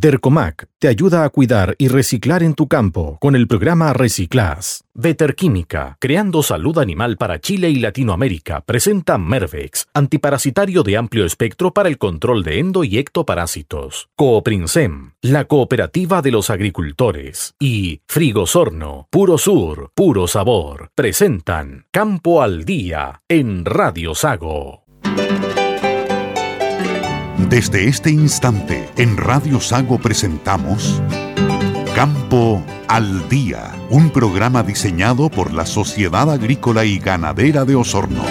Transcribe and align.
Dercomac 0.00 0.66
te 0.78 0.88
ayuda 0.88 1.24
a 1.24 1.28
cuidar 1.28 1.74
y 1.76 1.88
reciclar 1.88 2.42
en 2.42 2.54
tu 2.54 2.68
campo 2.68 3.18
con 3.20 3.36
el 3.36 3.46
programa 3.46 3.92
Reciclas. 3.92 4.84
Veterquímica, 4.94 5.98
creando 6.00 6.42
salud 6.42 6.78
animal 6.78 7.18
para 7.18 7.38
Chile 7.38 7.68
y 7.68 7.74
Latinoamérica, 7.74 8.62
presenta 8.62 9.18
Mervex, 9.18 9.88
antiparasitario 9.92 10.82
de 10.84 10.96
amplio 10.96 11.26
espectro 11.26 11.74
para 11.74 11.90
el 11.90 11.98
control 11.98 12.44
de 12.44 12.60
endo 12.60 12.82
y 12.82 12.96
ectoparásitos. 12.96 14.08
Cooprinsem, 14.16 15.12
la 15.20 15.44
cooperativa 15.44 16.22
de 16.22 16.30
los 16.30 16.48
agricultores. 16.48 17.54
Y 17.60 18.00
Frigosorno, 18.06 19.06
puro 19.10 19.36
sur, 19.36 19.92
puro 19.94 20.26
sabor, 20.26 20.92
presentan 20.94 21.84
Campo 21.90 22.40
al 22.40 22.64
Día 22.64 23.20
en 23.28 23.66
Radio 23.66 24.14
Sago. 24.14 24.84
Desde 27.50 27.88
este 27.88 28.12
instante, 28.12 28.88
en 28.96 29.16
Radio 29.16 29.60
Sago 29.60 29.98
presentamos 29.98 31.02
Campo 31.96 32.62
al 32.86 33.28
Día, 33.28 33.72
un 33.90 34.10
programa 34.10 34.62
diseñado 34.62 35.28
por 35.28 35.52
la 35.52 35.66
Sociedad 35.66 36.30
Agrícola 36.30 36.84
y 36.84 37.00
Ganadera 37.00 37.64
de 37.64 37.74
Osorno. 37.74 38.22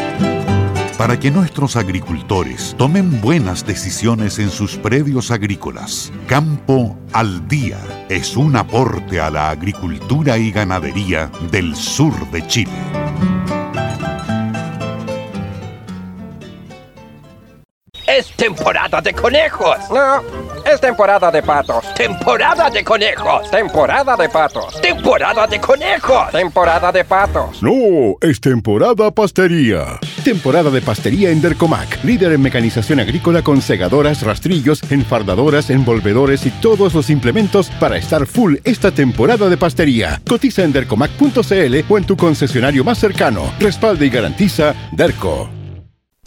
Para 0.98 1.20
que 1.20 1.31
nuestros 1.31 1.76
agricultores 1.76 2.76
tomen 2.77 3.20
buenas 3.20 3.66
decisiones 3.66 4.40
en 4.40 4.49
sus 4.49 4.77
predios 4.77 5.31
agrícolas, 5.31 6.13
Campo 6.26 6.98
al 7.12 7.45
Día 7.49 7.79
es 8.07 8.38
un 8.38 8.55
aporte 8.55 9.20
a 9.20 9.29
la 9.29 9.49
agricultura 9.49 10.38
y 10.38 10.49
ganadería 10.49 11.29
del 11.51 11.76
sur 11.76 12.13
de 12.31 12.48
Chile. 12.48 13.59
Es 18.19 18.31
temporada 18.31 18.99
de 18.99 19.13
conejos. 19.13 19.77
No, 19.89 20.21
es 20.69 20.81
temporada 20.81 21.31
de 21.31 21.41
patos. 21.41 21.85
Temporada 21.93 22.69
de 22.69 22.83
conejos. 22.83 23.49
Temporada 23.49 24.17
de 24.17 24.27
patos. 24.27 24.81
Temporada 24.81 25.48
de 25.48 25.57
conejos. 25.61 26.29
Temporada 26.29 26.91
de 26.91 27.05
patos. 27.05 27.63
No, 27.63 28.17
es 28.20 28.41
temporada 28.41 29.09
pastería. 29.11 30.01
Temporada 30.26 30.70
de 30.70 30.81
pastería 30.81 31.29
en 31.29 31.41
Dercomac, 31.41 32.03
líder 32.03 32.34
en 32.34 32.41
mecanización 32.41 32.99
agrícola 32.99 33.41
con 33.41 33.61
segadoras, 33.61 34.21
rastrillos, 34.23 34.83
enfardadoras, 34.91 35.70
envolvedores 35.70 36.45
y 36.45 36.49
todos 36.49 36.93
los 36.93 37.09
implementos 37.09 37.70
para 37.79 37.95
estar 37.95 38.26
full 38.26 38.55
esta 38.65 38.91
temporada 38.91 39.48
de 39.48 39.55
pastería. 39.55 40.21
Cotiza 40.27 40.63
en 40.63 40.73
dercomac.cl 40.73 41.76
o 41.87 41.98
en 41.98 42.04
tu 42.04 42.17
concesionario 42.17 42.83
más 42.83 42.98
cercano. 42.98 43.49
Respalda 43.61 44.04
y 44.04 44.09
garantiza 44.09 44.76
Derco. 44.91 45.59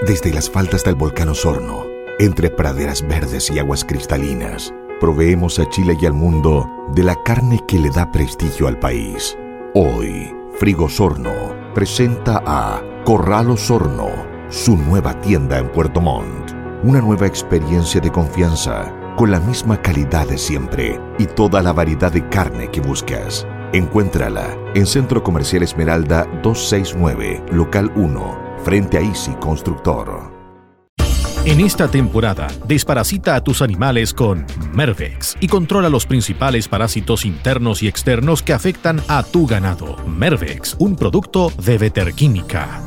Desde 0.07 0.33
las 0.33 0.51
faldas 0.51 0.83
del 0.83 0.97
volcán 0.97 1.29
Osorno, 1.29 1.85
entre 2.19 2.51
praderas 2.51 3.07
verdes 3.07 3.49
y 3.53 3.61
aguas 3.61 3.85
cristalinas, 3.85 4.75
proveemos 4.99 5.61
a 5.61 5.69
Chile 5.69 5.97
y 6.01 6.07
al 6.07 6.13
mundo 6.13 6.69
de 6.93 7.05
la 7.05 7.15
carne 7.23 7.61
que 7.69 7.79
le 7.79 7.89
da 7.89 8.11
prestigio 8.11 8.67
al 8.67 8.81
país. 8.81 9.39
Hoy, 9.75 10.35
Frigo 10.59 10.87
Osorno 10.87 11.55
presenta 11.73 12.43
a 12.45 12.83
Corral 13.05 13.53
Osorno, 13.53 14.09
su 14.49 14.77
nueva 14.77 15.21
tienda 15.21 15.59
en 15.59 15.71
Puerto 15.71 16.01
Montt. 16.01 16.51
Una 16.83 17.01
nueva 17.01 17.29
experiencia 17.29 18.01
de 18.01 18.11
confianza, 18.11 18.93
con 19.17 19.31
la 19.31 19.39
misma 19.39 19.81
calidad 19.81 20.27
de 20.27 20.37
siempre 20.37 21.01
y 21.21 21.27
toda 21.27 21.63
la 21.63 21.73
variedad 21.73 22.11
de 22.11 22.29
carne 22.29 22.73
que 22.73 22.81
buscas. 22.81 23.47
Encuéntrala 23.73 24.59
en 24.75 24.85
Centro 24.85 25.23
Comercial 25.23 25.63
Esmeralda 25.63 26.25
269, 26.43 27.45
Local 27.53 27.93
1 27.95 28.52
frente 28.65 28.99
a 28.99 29.01
Easy 29.01 29.33
Constructor. 29.41 30.33
En 31.45 31.59
esta 31.59 31.89
temporada, 31.89 32.47
desparasita 32.69 33.35
a 33.35 33.43
tus 33.43 33.63
animales 33.63 34.15
con 34.15 34.47
Mervex 34.73 35.37
y 35.41 35.49
controla 35.49 35.89
los 35.89 36.07
principales 36.07 36.69
parásitos 36.69 37.25
internos 37.25 37.83
y 37.83 37.89
externos 37.89 38.45
que 38.45 38.53
afectan 38.53 39.03
a 39.09 39.25
tu 39.25 39.49
ganado. 39.49 39.97
Mervex, 40.07 40.77
un 40.79 40.95
producto 40.95 41.53
de 41.59 41.79
Veterquímica. 41.79 42.81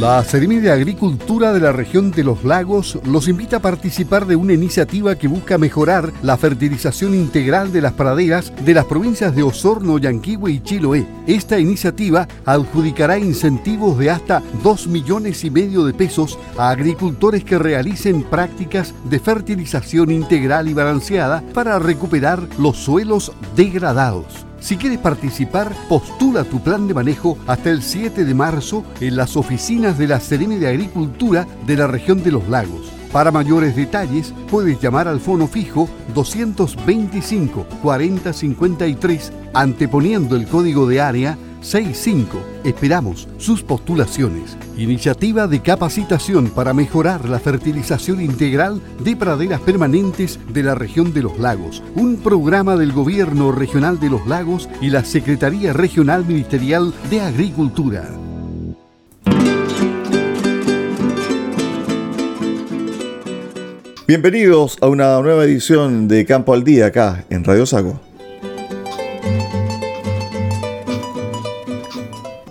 La 0.00 0.24
Seremi 0.24 0.56
de 0.56 0.72
Agricultura 0.72 1.52
de 1.52 1.60
la 1.60 1.70
región 1.70 2.10
de 2.10 2.24
los 2.24 2.42
lagos 2.42 2.98
los 3.04 3.28
invita 3.28 3.58
a 3.58 3.62
participar 3.62 4.26
de 4.26 4.34
una 4.34 4.52
iniciativa 4.52 5.14
que 5.14 5.28
busca 5.28 5.56
mejorar 5.56 6.12
la 6.20 6.36
fertilización 6.36 7.14
integral 7.14 7.72
de 7.72 7.80
las 7.80 7.92
praderas 7.92 8.52
de 8.64 8.74
las 8.74 8.86
provincias 8.86 9.36
de 9.36 9.44
Osorno, 9.44 9.98
Yanquihue 9.98 10.50
y 10.50 10.60
Chiloé. 10.60 11.06
Esta 11.28 11.60
iniciativa 11.60 12.26
adjudicará 12.44 13.18
incentivos 13.18 13.96
de 13.96 14.10
hasta 14.10 14.42
2 14.64 14.88
millones 14.88 15.44
y 15.44 15.50
medio 15.50 15.84
de 15.84 15.94
pesos 15.94 16.40
a 16.58 16.70
agricultores 16.70 17.44
que 17.44 17.56
realicen 17.56 18.24
prácticas 18.24 18.92
de 19.08 19.20
fertilización 19.20 20.10
integral 20.10 20.68
y 20.68 20.74
balanceada 20.74 21.40
para 21.54 21.78
recuperar 21.78 22.40
los 22.58 22.78
suelos 22.78 23.30
degradados. 23.54 24.44
Si 24.64 24.78
quieres 24.78 24.98
participar, 24.98 25.74
postula 25.90 26.42
tu 26.42 26.58
plan 26.58 26.88
de 26.88 26.94
manejo 26.94 27.36
hasta 27.46 27.68
el 27.68 27.82
7 27.82 28.24
de 28.24 28.32
marzo 28.32 28.82
en 28.98 29.14
las 29.14 29.36
oficinas 29.36 29.98
de 29.98 30.08
la 30.08 30.20
Seremi 30.20 30.56
de 30.56 30.68
Agricultura 30.68 31.46
de 31.66 31.76
la 31.76 31.86
región 31.86 32.22
de 32.22 32.32
los 32.32 32.48
lagos. 32.48 32.90
Para 33.12 33.30
mayores 33.30 33.76
detalles, 33.76 34.32
puedes 34.50 34.80
llamar 34.80 35.06
al 35.06 35.20
fono 35.20 35.48
fijo 35.48 35.86
225 36.14 37.66
4053 37.82 39.32
anteponiendo 39.52 40.34
el 40.34 40.46
código 40.46 40.86
de 40.86 41.02
área 41.02 41.36
65. 41.64 42.38
Esperamos 42.62 43.26
sus 43.38 43.62
postulaciones. 43.62 44.56
Iniciativa 44.76 45.46
de 45.46 45.62
capacitación 45.62 46.48
para 46.48 46.74
mejorar 46.74 47.28
la 47.28 47.38
fertilización 47.38 48.20
integral 48.20 48.80
de 49.00 49.16
praderas 49.16 49.60
permanentes 49.60 50.38
de 50.52 50.62
la 50.62 50.74
región 50.74 51.14
de 51.14 51.22
los 51.22 51.38
lagos. 51.38 51.82
Un 51.94 52.16
programa 52.16 52.76
del 52.76 52.92
Gobierno 52.92 53.50
Regional 53.50 53.98
de 53.98 54.10
los 54.10 54.26
Lagos 54.26 54.68
y 54.80 54.90
la 54.90 55.04
Secretaría 55.04 55.72
Regional 55.72 56.24
Ministerial 56.26 56.92
de 57.10 57.20
Agricultura. 57.22 58.10
Bienvenidos 64.06 64.76
a 64.82 64.88
una 64.88 65.18
nueva 65.22 65.44
edición 65.44 66.08
de 66.08 66.26
Campo 66.26 66.52
al 66.52 66.62
Día 66.62 66.86
acá 66.86 67.24
en 67.30 67.42
Radio 67.42 67.64
Sago. 67.64 68.13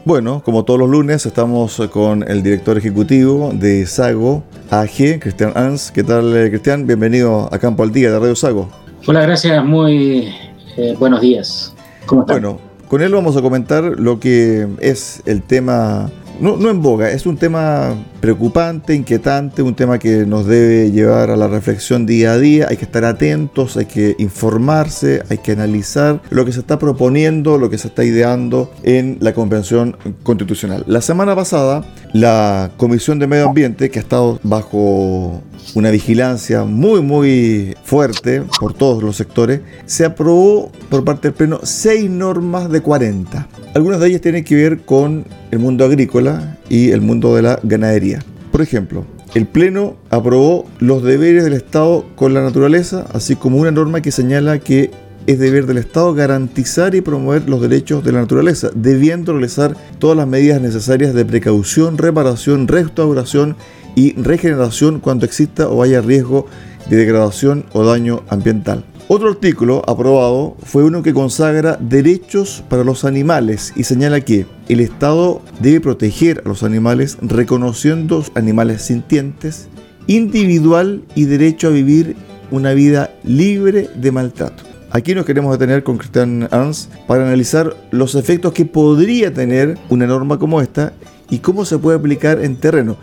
Bueno, 0.06 0.42
como 0.44 0.66
todos 0.66 0.78
los 0.78 0.90
lunes, 0.90 1.26
estamos 1.26 1.82
con 1.90 2.30
el 2.30 2.44
director 2.44 2.78
ejecutivo 2.78 3.52
de 3.54 3.86
Sago 3.86 4.44
AG, 4.70 5.20
Cristian 5.22 5.54
Ans. 5.56 5.92
¿Qué 5.92 6.04
tal, 6.04 6.36
eh, 6.36 6.50
Cristian? 6.50 6.86
Bienvenido 6.86 7.48
a 7.50 7.58
Campo 7.58 7.84
al 7.84 7.94
Día 7.94 8.12
de 8.12 8.20
Radio 8.20 8.36
Sago. 8.36 8.68
Hola, 9.08 9.22
gracias. 9.22 9.64
Muy 9.64 10.28
eh, 10.76 10.94
buenos 11.00 11.22
días. 11.22 11.74
¿Cómo 12.06 12.24
están? 12.24 12.42
Bueno, 12.42 12.60
con 12.90 13.02
él 13.02 13.14
vamos 13.14 13.38
a 13.38 13.42
comentar 13.42 13.82
lo 13.82 14.20
que 14.20 14.68
es 14.82 15.24
el 15.26 15.42
tema, 15.42 16.12
no, 16.38 16.58
no 16.58 16.70
en 16.70 16.82
boga, 16.82 17.10
es 17.10 17.26
un 17.26 17.38
tema 17.38 17.96
preocupante, 18.24 18.96
inquietante, 18.96 19.62
un 19.62 19.76
tema 19.76 20.00
que 20.00 20.26
nos 20.26 20.46
debe 20.46 20.92
llevar 20.92 21.30
a 21.30 21.36
la 21.36 21.50
reflexión 21.50 22.06
día 22.06 22.32
a 22.32 22.38
día. 22.38 22.68
Hay 22.70 22.78
que 22.78 22.86
estar 22.86 23.04
atentos, 23.04 23.76
hay 23.76 23.86
que 23.86 24.16
informarse, 24.18 25.24
hay 25.28 25.40
que 25.40 25.52
analizar 25.52 26.22
lo 26.30 26.46
que 26.46 26.54
se 26.54 26.62
está 26.62 26.80
proponiendo, 26.80 27.58
lo 27.58 27.70
que 27.70 27.78
se 27.78 27.90
está 27.90 28.06
ideando 28.06 28.72
en 28.84 29.18
la 29.20 29.34
Convención 29.34 29.98
Constitucional. 30.24 30.86
La 30.88 31.02
semana 31.02 31.36
pasada, 31.36 31.84
la 32.14 32.72
Comisión 32.78 33.20
de 33.20 33.28
Medio 33.28 33.50
Ambiente, 33.50 33.90
que 33.90 34.00
ha 34.00 34.04
estado 34.04 34.40
bajo 34.42 35.44
una 35.76 35.92
vigilancia 35.92 36.64
muy 36.64 37.02
muy 37.02 37.76
fuerte 37.84 38.44
por 38.58 38.74
todos 38.74 39.04
los 39.04 39.18
sectores, 39.18 39.60
se 39.86 40.06
aprobó 40.06 40.72
por 40.90 41.04
parte 41.04 41.28
del 41.28 41.34
Pleno 41.34 41.60
seis 41.64 42.10
normas 42.10 42.70
de 42.70 42.80
40. 42.80 43.50
Algunas 43.74 44.00
de 44.00 44.08
ellas 44.08 44.22
tienen 44.22 44.46
que 44.46 44.56
ver 44.56 44.86
con 44.86 45.26
el 45.52 45.60
mundo 45.60 45.84
agrícola 45.84 46.58
y 46.74 46.90
el 46.90 47.02
mundo 47.02 47.36
de 47.36 47.44
la 47.44 47.60
ganadería. 47.62 48.24
Por 48.52 48.64
ejemplo, 48.64 49.06
el 49.36 49.46
Pleno 49.46 49.96
aprobó 50.10 50.66
los 50.80 51.04
deberes 51.04 51.44
del 51.44 51.54
Estado 51.54 52.04
con 52.16 52.34
la 52.34 52.42
naturaleza, 52.42 53.06
así 53.14 53.36
como 53.36 53.60
una 53.60 53.70
norma 53.70 54.02
que 54.02 54.12
señala 54.12 54.58
que 54.58 54.90
es 55.28 55.38
deber 55.38 55.68
del 55.68 55.78
Estado 55.78 56.16
garantizar 56.16 56.96
y 56.96 57.02
promover 57.02 57.48
los 57.48 57.62
derechos 57.62 58.04
de 58.04 58.12
la 58.12 58.22
naturaleza, 58.22 58.72
debiendo 58.74 59.34
realizar 59.34 59.78
todas 60.00 60.18
las 60.18 60.28
medidas 60.28 60.60
necesarias 60.64 61.14
de 61.14 61.26
precaución, 61.26 62.00
reparación, 62.00 62.68
restauración 62.68 63.56
y 63.96 64.14
regeneración 64.14 65.00
cuando 65.00 65.28
exista 65.28 65.70
o 65.70 65.84
haya 65.84 66.02
riesgo 66.02 66.48
de 66.90 66.98
degradación 66.98 67.66
o 67.74 67.86
daño 67.86 68.24
ambiental. 68.30 68.84
Otro 69.10 69.30
artículo 69.30 69.84
aprobado 69.86 70.56
fue 70.64 70.86
uno 70.86 71.04
que 71.04 71.14
consagra 71.14 71.78
derechos 71.80 72.64
para 72.70 72.86
los 72.86 73.04
animales 73.04 73.74
y 73.76 73.84
señala 73.84 74.22
que 74.22 74.46
el 74.70 74.80
Estado 74.80 75.42
debe 75.60 75.82
proteger 75.82 76.42
a 76.46 76.48
los 76.48 76.64
animales 76.64 77.18
reconociendo 77.22 78.24
animales 78.34 78.84
sintientes, 78.84 79.68
individual 80.08 81.04
y 81.16 81.26
derecho 81.26 81.68
a 81.68 81.72
vivir 81.72 82.16
una 82.50 82.74
vida 82.74 83.14
libre 83.26 83.90
de 83.94 84.12
maltrato. 84.14 84.64
Aquí 84.90 85.14
nos 85.14 85.26
queremos 85.26 85.52
detener 85.52 85.84
con 85.84 85.98
Christian 85.98 86.48
Arns 86.52 86.88
para 87.06 87.24
analizar 87.24 87.76
los 87.92 88.16
efectos 88.16 88.54
que 88.54 88.66
podría 88.66 89.34
tener 89.34 89.78
una 89.90 90.08
norma 90.08 90.40
como 90.40 90.62
esta 90.62 90.94
y 91.30 91.40
cómo 91.40 91.66
se 91.66 91.78
puede 91.78 91.98
aplicar 91.98 92.42
en 92.42 92.56
terreno. 92.56 92.96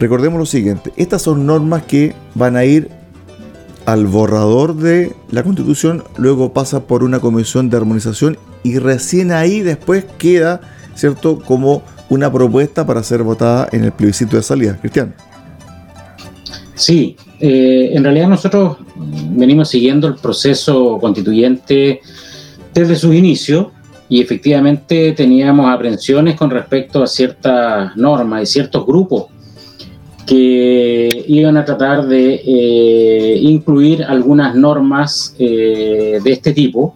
Recordemos 0.00 0.38
lo 0.38 0.46
siguiente, 0.46 0.92
estas 0.96 1.20
son 1.20 1.44
normas 1.44 1.82
que 1.82 2.14
van 2.34 2.56
a 2.56 2.64
ir 2.64 3.01
al 3.86 4.06
borrador 4.06 4.76
de 4.76 5.14
la 5.30 5.42
constitución, 5.42 6.04
luego 6.16 6.52
pasa 6.52 6.86
por 6.86 7.02
una 7.02 7.20
comisión 7.20 7.70
de 7.70 7.76
armonización 7.76 8.38
y 8.62 8.78
recién 8.78 9.32
ahí 9.32 9.60
después 9.60 10.04
queda, 10.18 10.60
¿cierto?, 10.94 11.38
como 11.38 11.82
una 12.08 12.30
propuesta 12.30 12.86
para 12.86 13.02
ser 13.02 13.22
votada 13.22 13.68
en 13.72 13.84
el 13.84 13.92
plebiscito 13.92 14.36
de 14.36 14.42
salida. 14.42 14.78
Cristian. 14.80 15.14
Sí, 16.74 17.16
eh, 17.40 17.90
en 17.92 18.04
realidad 18.04 18.28
nosotros 18.28 18.78
venimos 18.96 19.68
siguiendo 19.68 20.06
el 20.08 20.16
proceso 20.16 20.98
constituyente 21.00 22.00
desde 22.72 22.96
sus 22.96 23.14
inicios 23.14 23.68
y 24.08 24.20
efectivamente 24.20 25.12
teníamos 25.12 25.72
aprensiones 25.72 26.36
con 26.36 26.50
respecto 26.50 27.02
a 27.02 27.06
ciertas 27.06 27.96
normas 27.96 28.42
y 28.42 28.46
ciertos 28.46 28.86
grupos 28.86 29.31
que 30.32 31.26
iban 31.28 31.58
a 31.58 31.64
tratar 31.66 32.06
de 32.06 32.42
eh, 32.42 33.38
incluir 33.42 34.02
algunas 34.02 34.54
normas 34.54 35.36
eh, 35.38 36.20
de 36.24 36.32
este 36.32 36.54
tipo 36.54 36.94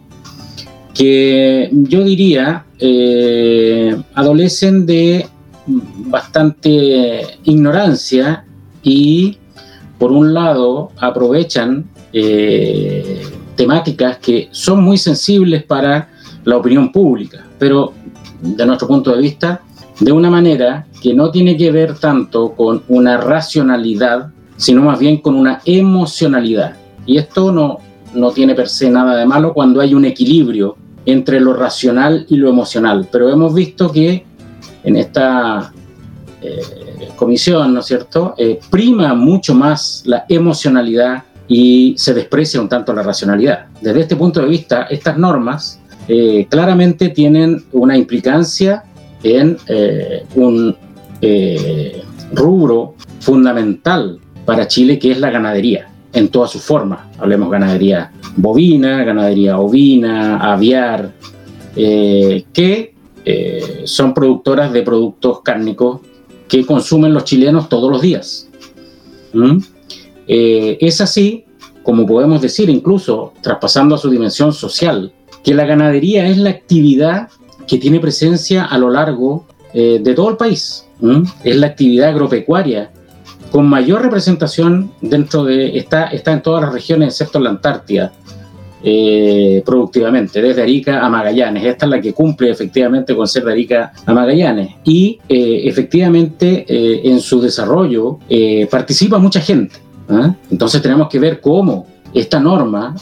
que 0.91 1.69
yo 1.71 2.03
diría 2.03 2.65
eh, 2.79 3.95
adolecen 4.15 4.87
de 4.87 5.27
bastante 5.67 7.37
ignorancia 7.43 8.43
y 8.81 9.37
por 9.99 10.11
un 10.11 10.33
lado 10.33 10.89
aprovechan 10.97 11.85
temáticas 13.55 14.17
que 14.17 14.47
son 14.49 14.83
muy 14.83 14.97
sensibles 14.97 15.63
para 15.63 16.09
la 16.43 16.57
opinión 16.57 16.91
pública, 16.91 17.45
pero 17.59 17.93
de 18.41 18.65
nuestro 18.65 18.87
punto 18.87 19.15
de 19.15 19.21
vista 19.21 19.61
de 19.99 20.11
una 20.11 20.29
manera 20.29 20.87
que 21.01 21.13
no 21.13 21.31
tiene 21.31 21.57
que 21.57 21.71
ver 21.71 21.97
tanto 21.97 22.53
con 22.53 22.83
una 22.87 23.17
racionalidad, 23.17 24.29
sino 24.55 24.83
más 24.83 24.99
bien 24.99 25.17
con 25.17 25.35
una 25.35 25.61
emocionalidad. 25.65 26.75
Y 27.05 27.17
esto 27.17 27.51
no, 27.51 27.79
no 28.13 28.31
tiene 28.31 28.55
per 28.55 28.69
se 28.69 28.89
nada 28.89 29.15
de 29.15 29.25
malo 29.25 29.53
cuando 29.53 29.81
hay 29.81 29.93
un 29.93 30.05
equilibrio 30.05 30.75
entre 31.05 31.39
lo 31.39 31.53
racional 31.53 32.25
y 32.29 32.35
lo 32.35 32.49
emocional. 32.49 33.07
Pero 33.11 33.29
hemos 33.29 33.53
visto 33.53 33.91
que 33.91 34.25
en 34.83 34.97
esta 34.97 35.71
eh, 36.41 36.61
comisión, 37.15 37.73
¿no 37.73 37.79
es 37.79 37.85
cierto?, 37.85 38.35
eh, 38.37 38.59
prima 38.69 39.13
mucho 39.13 39.55
más 39.55 40.03
la 40.05 40.25
emocionalidad 40.29 41.23
y 41.47 41.95
se 41.97 42.13
desprecia 42.13 42.61
un 42.61 42.69
tanto 42.69 42.93
la 42.93 43.03
racionalidad. 43.03 43.67
Desde 43.81 44.01
este 44.01 44.15
punto 44.15 44.41
de 44.41 44.47
vista, 44.47 44.83
estas 44.83 45.17
normas 45.17 45.79
eh, 46.07 46.45
claramente 46.49 47.09
tienen 47.09 47.65
una 47.71 47.97
implicancia 47.97 48.83
en 49.35 49.57
eh, 49.67 50.23
un 50.35 50.75
eh, 51.21 52.03
rubro 52.33 52.95
fundamental 53.19 54.19
para 54.45 54.67
Chile 54.67 54.97
que 54.99 55.11
es 55.11 55.19
la 55.19 55.29
ganadería 55.29 55.89
en 56.13 56.29
todas 56.29 56.51
sus 56.51 56.61
formas. 56.61 56.99
Hablemos 57.19 57.51
ganadería 57.51 58.11
bovina, 58.35 59.03
ganadería 59.03 59.59
ovina, 59.59 60.37
aviar, 60.37 61.13
eh, 61.75 62.45
que 62.53 62.95
son 63.83 64.13
productoras 64.13 64.71
de 64.71 64.83
productos 64.83 65.41
cárnicos 65.41 65.99
que 66.47 66.65
consumen 66.65 67.13
los 67.13 67.25
chilenos 67.25 67.67
todos 67.67 67.91
los 67.91 68.01
días. 68.01 68.47
¿Mm? 69.33 69.57
es 70.29 71.01
así, 71.01 71.43
como 71.83 72.05
podemos 72.05 72.41
decir, 72.41 72.69
incluso 72.69 73.33
traspasando 73.41 73.95
a 73.95 73.97
su 73.97 74.09
dimensión 74.09 74.53
social, 74.53 75.11
que 75.43 75.53
la 75.53 75.65
ganadería 75.65 76.25
es 76.27 76.37
la 76.37 76.51
actividad 76.51 77.27
que 77.67 77.77
tiene 77.77 77.99
presencia 77.99 78.65
a 78.65 78.77
lo 78.77 78.89
largo 78.89 79.45
eh, 79.73 79.99
de 80.01 80.13
todo 80.13 80.29
el 80.29 80.37
país. 80.37 80.85
Es 81.43 81.55
la 81.55 81.67
actividad 81.67 82.09
agropecuaria 82.09 82.89
con 83.51 83.67
mayor 83.67 84.01
representación 84.01 84.91
dentro 85.01 85.43
de, 85.43 85.77
está, 85.77 86.05
está 86.05 86.33
en 86.33 86.41
todas 86.41 86.63
las 86.63 86.73
regiones 86.73 87.09
excepto 87.09 87.39
la 87.39 87.51
Antártida, 87.51 88.11
eh, 88.83 89.61
productivamente, 89.65 90.41
desde 90.41 90.63
Arica 90.63 91.05
a 91.05 91.09
Magallanes. 91.09 91.65
Esta 91.65 91.85
es 91.85 91.91
la 91.91 92.01
que 92.01 92.13
cumple 92.13 92.49
efectivamente 92.49 93.15
con 93.15 93.27
ser 93.27 93.43
de 93.45 93.51
Arica 93.51 93.93
a 94.05 94.13
Magallanes. 94.13 94.75
Y 94.83 95.19
eh, 95.29 95.61
efectivamente 95.65 96.65
en 97.07 97.19
su 97.19 97.39
desarrollo 97.41 98.19
participa 98.71 99.19
mucha 99.19 99.41
gente. 99.41 99.75
Entonces 100.49 100.81
tenemos 100.81 101.09
que 101.09 101.19
ver 101.19 101.41
cómo 101.41 101.85
esta 102.19 102.39
norma 102.39 102.95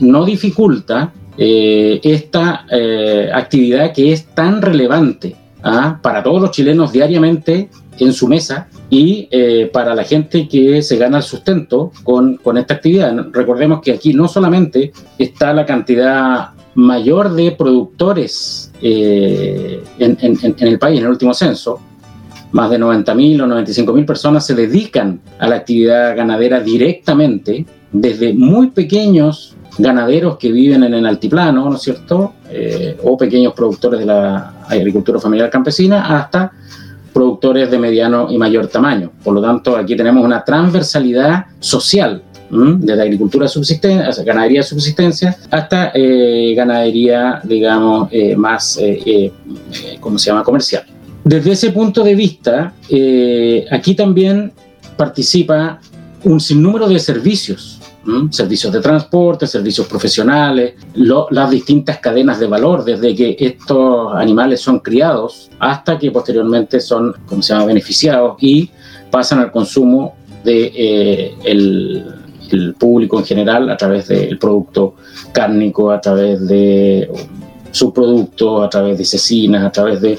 no 0.00 0.24
dificulta 0.24 1.12
eh, 1.42 2.00
esta 2.02 2.66
eh, 2.70 3.30
actividad 3.32 3.94
que 3.94 4.12
es 4.12 4.26
tan 4.26 4.60
relevante 4.60 5.34
¿ah? 5.62 5.98
para 6.02 6.22
todos 6.22 6.42
los 6.42 6.50
chilenos 6.50 6.92
diariamente 6.92 7.70
en 7.98 8.12
su 8.12 8.28
mesa 8.28 8.68
y 8.90 9.26
eh, 9.30 9.70
para 9.72 9.94
la 9.94 10.04
gente 10.04 10.46
que 10.46 10.82
se 10.82 10.98
gana 10.98 11.16
el 11.16 11.22
sustento 11.22 11.92
con, 12.02 12.36
con 12.36 12.58
esta 12.58 12.74
actividad. 12.74 13.16
Recordemos 13.32 13.80
que 13.80 13.92
aquí 13.92 14.12
no 14.12 14.28
solamente 14.28 14.92
está 15.18 15.54
la 15.54 15.64
cantidad 15.64 16.50
mayor 16.74 17.32
de 17.32 17.52
productores 17.52 18.70
en, 18.82 19.82
en, 19.98 20.56
el 20.58 20.78
país, 20.78 20.98
en 20.98 21.06
el 21.06 21.10
último 21.10 21.32
censo, 21.32 21.80
más 22.52 22.70
de 22.70 22.78
90.000 22.78 23.42
o 23.42 23.46
95.000 23.46 24.04
personas 24.04 24.44
se 24.44 24.54
dedican 24.54 25.20
a 25.38 25.48
la 25.48 25.56
actividad 25.56 26.14
ganadera 26.16 26.60
directamente, 26.60 27.64
desde 27.92 28.32
muy 28.32 28.68
pequeños 28.68 29.56
ganaderos 29.78 30.36
que 30.36 30.52
viven 30.52 30.84
en 30.84 30.94
el 30.94 31.06
altiplano, 31.06 31.68
¿no 31.68 31.76
es 31.76 31.82
cierto? 31.82 32.34
Eh, 32.50 32.96
o 33.02 33.16
pequeños 33.16 33.52
productores 33.54 34.00
de 34.00 34.06
la 34.06 34.64
agricultura 34.68 35.18
familiar 35.18 35.50
campesina, 35.50 36.18
hasta 36.18 36.52
productores 37.12 37.70
de 37.70 37.78
mediano 37.78 38.28
y 38.30 38.38
mayor 38.38 38.68
tamaño. 38.68 39.10
Por 39.22 39.34
lo 39.34 39.42
tanto, 39.42 39.76
aquí 39.76 39.96
tenemos 39.96 40.24
una 40.24 40.44
transversalidad 40.44 41.46
social, 41.58 42.22
desde 42.50 43.02
agricultura 43.02 43.46
subsistencia, 43.46 44.24
ganadería 44.24 44.60
de 44.60 44.66
subsistencia, 44.66 45.36
hasta 45.50 45.92
eh, 45.94 46.52
ganadería, 46.56 47.40
digamos, 47.44 48.08
eh, 48.10 48.34
más, 48.36 48.78
¿cómo 50.00 50.18
se 50.18 50.30
llama?, 50.30 50.42
comercial. 50.42 50.82
Desde 51.22 51.52
ese 51.52 51.70
punto 51.70 52.02
de 52.02 52.14
vista, 52.14 52.72
aquí 53.70 53.94
también 53.94 54.52
participa 54.96 55.78
un 56.24 56.40
sinnúmero 56.40 56.88
de 56.88 56.98
servicios 56.98 57.79
servicios 58.30 58.72
de 58.72 58.80
transporte, 58.80 59.46
servicios 59.46 59.86
profesionales, 59.86 60.74
las 60.94 61.50
distintas 61.50 61.98
cadenas 61.98 62.40
de 62.40 62.46
valor, 62.46 62.84
desde 62.84 63.14
que 63.14 63.36
estos 63.38 64.14
animales 64.14 64.60
son 64.60 64.80
criados 64.80 65.50
hasta 65.58 65.98
que 65.98 66.10
posteriormente 66.10 66.80
son, 66.80 67.14
como 67.26 67.42
se 67.42 67.52
llama, 67.52 67.66
beneficiados 67.66 68.36
y 68.40 68.70
pasan 69.10 69.40
al 69.40 69.52
consumo 69.52 70.14
de 70.44 70.72
eh, 70.74 71.34
el, 71.44 72.16
público 72.80 73.20
en 73.20 73.24
general 73.24 73.70
a 73.70 73.76
través 73.76 74.08
del 74.08 74.36
producto 74.36 74.96
cárnico, 75.30 75.92
a 75.92 76.00
través 76.00 76.48
de 76.48 77.08
subproductos, 77.70 78.64
a 78.64 78.68
través 78.68 78.98
de 78.98 79.04
cecinas, 79.04 79.64
a 79.64 79.70
través 79.70 80.00
de 80.00 80.18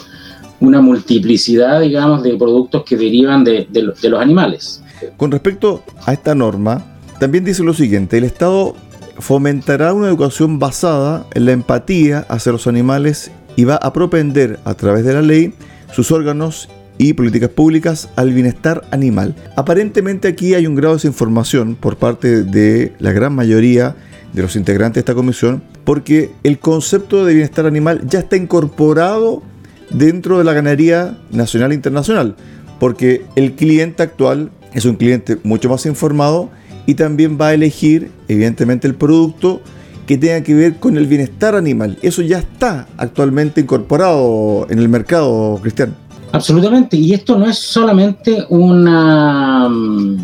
una 0.61 0.79
multiplicidad, 0.79 1.81
digamos, 1.81 2.23
de 2.23 2.37
productos 2.37 2.83
que 2.85 2.95
derivan 2.95 3.43
de 3.43 3.67
los 3.73 4.21
animales. 4.21 4.81
Con 5.17 5.31
respecto 5.31 5.83
a 6.05 6.13
esta 6.13 6.33
norma, 6.33 6.90
también 7.21 7.45
dice 7.45 7.61
lo 7.61 7.75
siguiente, 7.75 8.17
el 8.17 8.23
Estado 8.23 8.75
fomentará 9.19 9.93
una 9.93 10.07
educación 10.07 10.57
basada 10.57 11.27
en 11.35 11.45
la 11.45 11.51
empatía 11.51 12.25
hacia 12.29 12.51
los 12.51 12.65
animales 12.65 13.29
y 13.55 13.63
va 13.63 13.75
a 13.75 13.93
propender 13.93 14.57
a 14.65 14.73
través 14.73 15.05
de 15.05 15.13
la 15.13 15.21
ley 15.21 15.53
sus 15.93 16.11
órganos 16.11 16.67
y 16.97 17.13
políticas 17.13 17.51
públicas 17.51 18.09
al 18.15 18.33
bienestar 18.33 18.85
animal. 18.89 19.35
Aparentemente 19.55 20.29
aquí 20.29 20.55
hay 20.55 20.65
un 20.65 20.73
grado 20.73 20.95
de 20.95 20.97
desinformación 20.97 21.75
por 21.75 21.97
parte 21.97 22.41
de 22.41 22.93
la 22.97 23.11
gran 23.11 23.35
mayoría 23.35 23.95
de 24.33 24.41
los 24.41 24.55
integrantes 24.55 24.95
de 24.95 25.01
esta 25.01 25.13
comisión, 25.13 25.61
porque 25.83 26.31
el 26.41 26.57
concepto 26.57 27.23
de 27.23 27.35
bienestar 27.35 27.67
animal 27.67 28.01
ya 28.07 28.17
está 28.17 28.35
incorporado 28.35 29.43
dentro 29.91 30.39
de 30.39 30.43
la 30.43 30.53
ganadería 30.53 31.19
nacional 31.29 31.71
e 31.71 31.75
internacional, 31.75 32.35
porque 32.79 33.25
el 33.35 33.53
cliente 33.53 34.01
actual 34.01 34.49
es 34.73 34.85
un 34.85 34.95
cliente 34.95 35.37
mucho 35.43 35.69
más 35.69 35.85
informado 35.85 36.49
y 36.85 36.95
también 36.95 37.37
va 37.39 37.47
a 37.47 37.53
elegir, 37.53 38.11
evidentemente, 38.27 38.87
el 38.87 38.95
producto 38.95 39.61
que 40.05 40.17
tenga 40.17 40.41
que 40.41 40.53
ver 40.53 40.75
con 40.75 40.97
el 40.97 41.07
bienestar 41.07 41.55
animal. 41.55 41.97
Eso 42.01 42.21
ya 42.21 42.39
está 42.39 42.87
actualmente 42.97 43.61
incorporado 43.61 44.67
en 44.69 44.79
el 44.79 44.89
mercado, 44.89 45.59
Cristian. 45.61 45.95
Absolutamente, 46.33 46.97
y 46.97 47.13
esto 47.13 47.37
no 47.37 47.45
es 47.45 47.57
solamente 47.57 48.45
una 48.49 49.67
mm, 49.69 50.17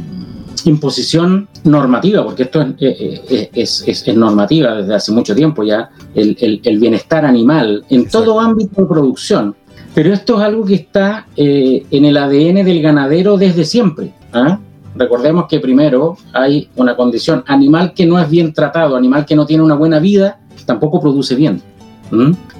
imposición 0.65 1.47
normativa, 1.63 2.23
porque 2.23 2.43
esto 2.43 2.61
es, 2.61 2.75
eh, 2.79 3.49
eh, 3.53 4.13
normativa 4.13 4.75
desde 4.75 4.95
hace 4.95 5.11
mucho 5.11 5.35
tiempo 5.35 5.63
ya, 5.63 5.89
el, 6.15 6.79
bienestar 6.79 7.25
animal 7.25 7.83
en 7.89 8.09
todo 8.09 8.39
ámbito 8.39 8.81
de 8.81 8.87
producción. 8.87 9.55
Pero 9.93 10.13
esto 10.13 10.37
es 10.37 10.43
algo 10.43 10.63
que 10.63 10.75
está 10.75 11.27
eh, 11.35 11.85
en 11.91 12.05
el 12.05 12.17
ADN 12.17 12.63
del 12.63 12.81
ganadero 12.81 13.37
desde 13.37 13.65
siempre. 13.65 14.13
¿ah? 14.31 14.59
Recordemos 14.97 15.45
que 15.47 15.59
primero 15.59 16.17
hay 16.33 16.69
una 16.75 16.95
condición, 16.95 17.43
animal 17.47 17.93
que 17.93 18.05
no 18.05 18.19
es 18.19 18.29
bien 18.29 18.53
tratado, 18.53 18.95
animal 18.95 19.25
que 19.25 19.35
no 19.35 19.45
tiene 19.45 19.63
una 19.63 19.75
buena 19.75 19.99
vida, 19.99 20.39
tampoco 20.65 20.99
produce 20.99 21.35
bien. 21.35 21.61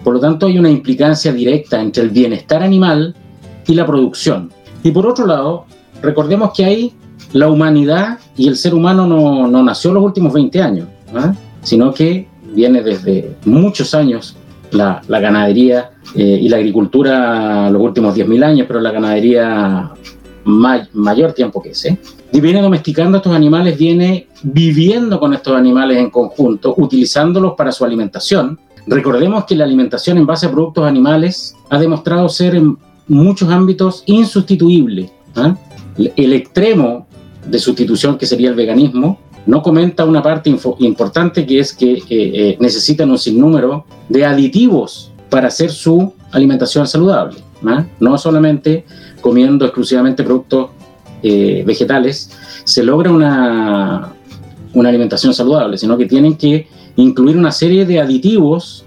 Por 0.04 0.14
lo 0.14 0.20
tanto, 0.20 0.46
hay 0.46 0.60
una 0.60 0.70
implicancia 0.70 1.32
directa 1.32 1.82
entre 1.82 2.04
el 2.04 2.10
bienestar 2.10 2.62
animal 2.62 3.16
y 3.66 3.74
la 3.74 3.86
producción. 3.86 4.52
Y 4.84 4.92
por 4.92 5.08
otro 5.08 5.26
lado, 5.26 5.66
recordemos 6.02 6.52
que 6.56 6.66
hay 6.66 6.94
la 7.34 7.50
humanidad 7.50 8.20
y 8.36 8.48
el 8.48 8.56
ser 8.56 8.74
humano 8.74 9.08
no, 9.08 9.48
no 9.48 9.64
nació 9.64 9.90
en 9.90 9.96
los 9.96 10.04
últimos 10.04 10.34
20 10.34 10.62
años, 10.62 10.88
sino 11.64 11.94
que 11.94 12.28
viene 12.54 12.82
desde 12.82 13.36
muchos 13.46 13.94
años 13.94 14.36
la, 14.72 15.02
la 15.08 15.20
ganadería 15.20 15.92
eh, 16.16 16.40
y 16.42 16.50
la 16.50 16.58
agricultura 16.58 17.70
los 17.70 17.82
últimos 17.82 18.16
10.000 18.16 18.44
años, 18.44 18.66
pero 18.68 18.80
la 18.80 18.92
ganadería 18.92 19.92
mayor 20.48 21.34
tiempo 21.34 21.62
que 21.62 21.72
ese. 21.72 21.98
Viene 22.32 22.62
domesticando 22.62 23.18
estos 23.18 23.34
animales, 23.34 23.78
viene 23.78 24.28
viviendo 24.44 25.20
con 25.20 25.34
estos 25.34 25.56
animales 25.56 25.98
en 25.98 26.10
conjunto, 26.10 26.74
utilizándolos 26.78 27.54
para 27.56 27.72
su 27.72 27.84
alimentación. 27.84 28.60
Recordemos 28.86 29.46
que 29.46 29.56
la 29.56 29.66
alimentación 29.66 30.18
en 30.18 30.26
base 30.26 30.46
a 30.46 30.52
productos 30.52 30.86
animales 30.86 31.56
ha 31.70 31.78
demostrado 31.78 32.30
ser 32.30 32.56
en 32.56 32.78
muchos 33.08 33.50
ámbitos 33.50 34.04
insustituible. 34.06 35.10
¿ah? 35.36 35.56
El 35.98 36.34
extremo 36.34 37.08
de 37.46 37.60
sustitución, 37.60 38.18
que 38.18 38.26
sería 38.26 38.50
el 38.50 38.56
veganismo, 38.56 39.20
no 39.46 39.62
comenta 39.62 40.06
una 40.06 40.22
parte 40.22 40.54
importante 40.80 41.46
que 41.46 41.60
es 41.60 41.74
que 41.74 41.94
eh, 41.94 42.04
eh, 42.10 42.58
necesitan 42.60 43.10
un 43.10 43.18
sinnúmero 43.18 43.86
de 44.10 44.26
aditivos 44.26 45.12
para 45.30 45.48
hacer 45.48 45.72
su 45.72 46.14
alimentación 46.32 46.88
saludable. 46.88 47.38
¿ah? 47.66 47.86
No 48.00 48.18
solamente 48.18 48.86
comiendo 49.22 49.66
exclusivamente 49.66 50.24
productos 50.24 50.70
eh, 51.24 51.64
vegetales, 51.66 52.32
se 52.64 52.84
logra 52.84 53.12
una, 53.12 54.14
una 54.74 54.90
alimentación 54.90 55.34
saludable, 55.34 55.78
sino 55.78 55.98
que 55.98 56.06
tienen 56.06 56.36
que 56.36 56.68
incluir 56.96 57.38
una 57.38 57.52
serie 57.52 57.86
de 57.86 58.00
aditivos 58.00 58.84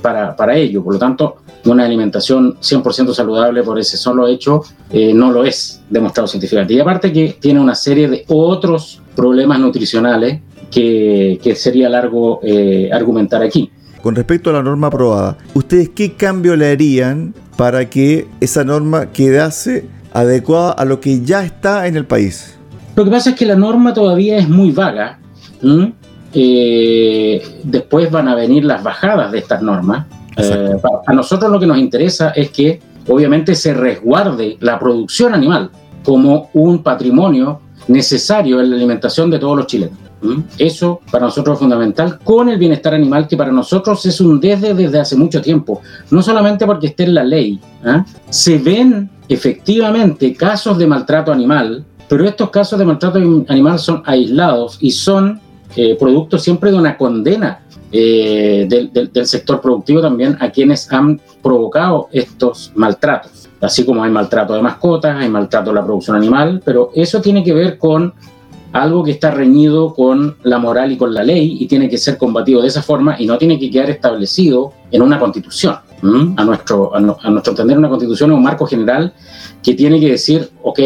para, 0.00 0.34
para 0.34 0.56
ello. 0.56 0.82
Por 0.82 0.94
lo 0.94 0.98
tanto, 0.98 1.42
una 1.64 1.84
alimentación 1.84 2.56
100% 2.58 3.14
saludable 3.14 3.62
por 3.62 3.78
ese 3.78 3.96
solo 3.96 4.26
hecho 4.26 4.62
eh, 4.90 5.12
no 5.14 5.30
lo 5.30 5.44
es 5.44 5.82
demostrado 5.88 6.26
científicamente. 6.26 6.74
Y 6.74 6.80
aparte 6.80 7.12
que 7.12 7.36
tiene 7.38 7.60
una 7.60 7.74
serie 7.74 8.08
de 8.08 8.24
otros 8.28 9.00
problemas 9.14 9.60
nutricionales 9.60 10.40
que, 10.70 11.38
sería 11.54 11.88
largo 11.88 12.40
eh, 12.42 12.90
argumentar 12.92 13.42
aquí. 13.42 13.70
Con 14.02 14.16
respecto 14.16 14.50
a 14.50 14.52
la 14.52 14.62
norma 14.62 14.88
aprobada, 14.88 15.38
¿ustedes 15.54 15.90
qué 15.90 16.14
cambio 16.14 16.56
le 16.56 16.70
harían 16.70 17.34
para 17.56 17.88
que 17.88 18.26
esa 18.40 18.64
norma 18.64 19.06
quedase 19.12 19.86
adecuada 20.12 20.72
a 20.72 20.84
lo 20.84 21.00
que 21.00 21.22
ya 21.22 21.44
está 21.44 21.86
en 21.86 21.96
el 21.96 22.04
país? 22.04 22.58
Lo 22.96 23.04
que 23.04 23.10
pasa 23.10 23.30
es 23.30 23.36
que 23.36 23.46
la 23.46 23.56
norma 23.56 23.94
todavía 23.94 24.38
es 24.38 24.48
muy 24.48 24.72
vaga. 24.72 25.18
Eh, 26.34 27.42
después 27.62 28.10
van 28.10 28.26
a 28.28 28.34
venir 28.34 28.64
las 28.64 28.82
bajadas 28.82 29.30
de 29.30 29.38
estas 29.38 29.62
normas 29.62 30.06
eh, 30.36 30.76
a 31.06 31.12
nosotros 31.12 31.50
lo 31.50 31.60
que 31.60 31.66
nos 31.66 31.78
interesa 31.78 32.30
es 32.30 32.50
que 32.50 32.80
obviamente 33.08 33.54
se 33.54 33.74
resguarde 33.74 34.56
la 34.60 34.78
producción 34.78 35.34
animal 35.34 35.70
como 36.04 36.50
un 36.54 36.82
patrimonio 36.82 37.60
necesario 37.88 38.60
en 38.60 38.70
la 38.70 38.76
alimentación 38.76 39.30
de 39.30 39.38
todos 39.38 39.56
los 39.56 39.66
chilenos. 39.66 39.98
Eso 40.58 41.00
para 41.10 41.26
nosotros 41.26 41.54
es 41.54 41.60
fundamental 41.60 42.18
con 42.22 42.48
el 42.48 42.58
bienestar 42.58 42.94
animal 42.94 43.26
que 43.26 43.36
para 43.36 43.50
nosotros 43.50 44.04
es 44.06 44.20
un 44.20 44.40
desde 44.40 44.74
desde 44.74 45.00
hace 45.00 45.16
mucho 45.16 45.40
tiempo, 45.40 45.80
no 46.10 46.22
solamente 46.22 46.64
porque 46.66 46.88
esté 46.88 47.04
en 47.04 47.14
la 47.14 47.24
ley. 47.24 47.60
¿ah? 47.84 48.04
Se 48.30 48.58
ven 48.58 49.10
efectivamente 49.28 50.34
casos 50.34 50.78
de 50.78 50.86
maltrato 50.86 51.32
animal, 51.32 51.84
pero 52.08 52.24
estos 52.24 52.50
casos 52.50 52.78
de 52.78 52.84
maltrato 52.84 53.18
animal 53.48 53.78
son 53.78 54.02
aislados 54.06 54.78
y 54.80 54.90
son 54.90 55.40
eh, 55.74 55.96
producto 55.98 56.38
siempre 56.38 56.70
de 56.70 56.76
una 56.76 56.96
condena 56.96 57.62
eh, 57.90 58.66
del, 58.68 59.26
sector 59.26 59.60
productivo 59.60 60.00
también 60.00 60.36
a 60.40 60.50
quienes 60.50 60.90
han 60.92 61.20
provocado 61.42 62.08
estos 62.12 62.72
maltratos. 62.74 63.48
Así 63.60 63.84
como 63.84 64.02
hay 64.02 64.10
maltrato 64.10 64.54
de 64.54 64.62
mascotas, 64.62 65.16
hay 65.16 65.28
maltrato 65.28 65.70
de 65.70 65.76
la 65.76 65.84
producción 65.84 66.16
animal, 66.16 66.62
pero 66.64 66.90
eso 66.94 67.20
tiene 67.20 67.44
que 67.44 67.52
ver 67.52 67.78
con 67.78 68.14
algo 68.72 69.04
que 69.04 69.10
está 69.10 69.30
reñido 69.30 69.94
con 69.94 70.36
la 70.42 70.58
moral 70.58 70.92
y 70.92 70.96
con 70.96 71.12
la 71.12 71.22
ley 71.22 71.58
y 71.60 71.66
tiene 71.66 71.88
que 71.88 71.98
ser 71.98 72.16
combatido 72.16 72.62
de 72.62 72.68
esa 72.68 72.82
forma 72.82 73.16
y 73.18 73.26
no 73.26 73.38
tiene 73.38 73.58
que 73.58 73.70
quedar 73.70 73.90
establecido 73.90 74.72
en 74.90 75.02
una 75.02 75.18
constitución. 75.18 75.76
A, 76.36 76.44
nuestro, 76.44 76.92
a, 76.96 77.00
nuestro 77.00 77.52
entender, 77.52 77.78
una 77.78 77.88
constitución 77.88 78.32
es 78.32 78.36
un 78.36 78.42
marco 78.42 78.66
general 78.66 79.14
que 79.62 79.74
tiene 79.74 80.00
que 80.00 80.10
decir, 80.10 80.50
ok, 80.64 80.80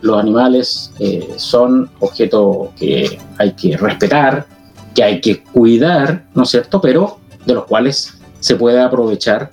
los 0.00 0.18
animales 0.18 0.92
eh, 0.98 1.34
son 1.36 1.88
objeto 2.00 2.72
que 2.76 3.16
hay 3.38 3.52
que 3.52 3.76
respetar, 3.76 4.44
que 4.92 5.04
hay 5.04 5.20
que 5.20 5.44
cuidar, 5.44 6.24
¿no 6.34 6.42
es 6.42 6.50
cierto? 6.50 6.80
Pero 6.80 7.18
de 7.44 7.54
los 7.54 7.64
cuales 7.66 8.18
se 8.40 8.56
puede 8.56 8.80
aprovechar 8.80 9.50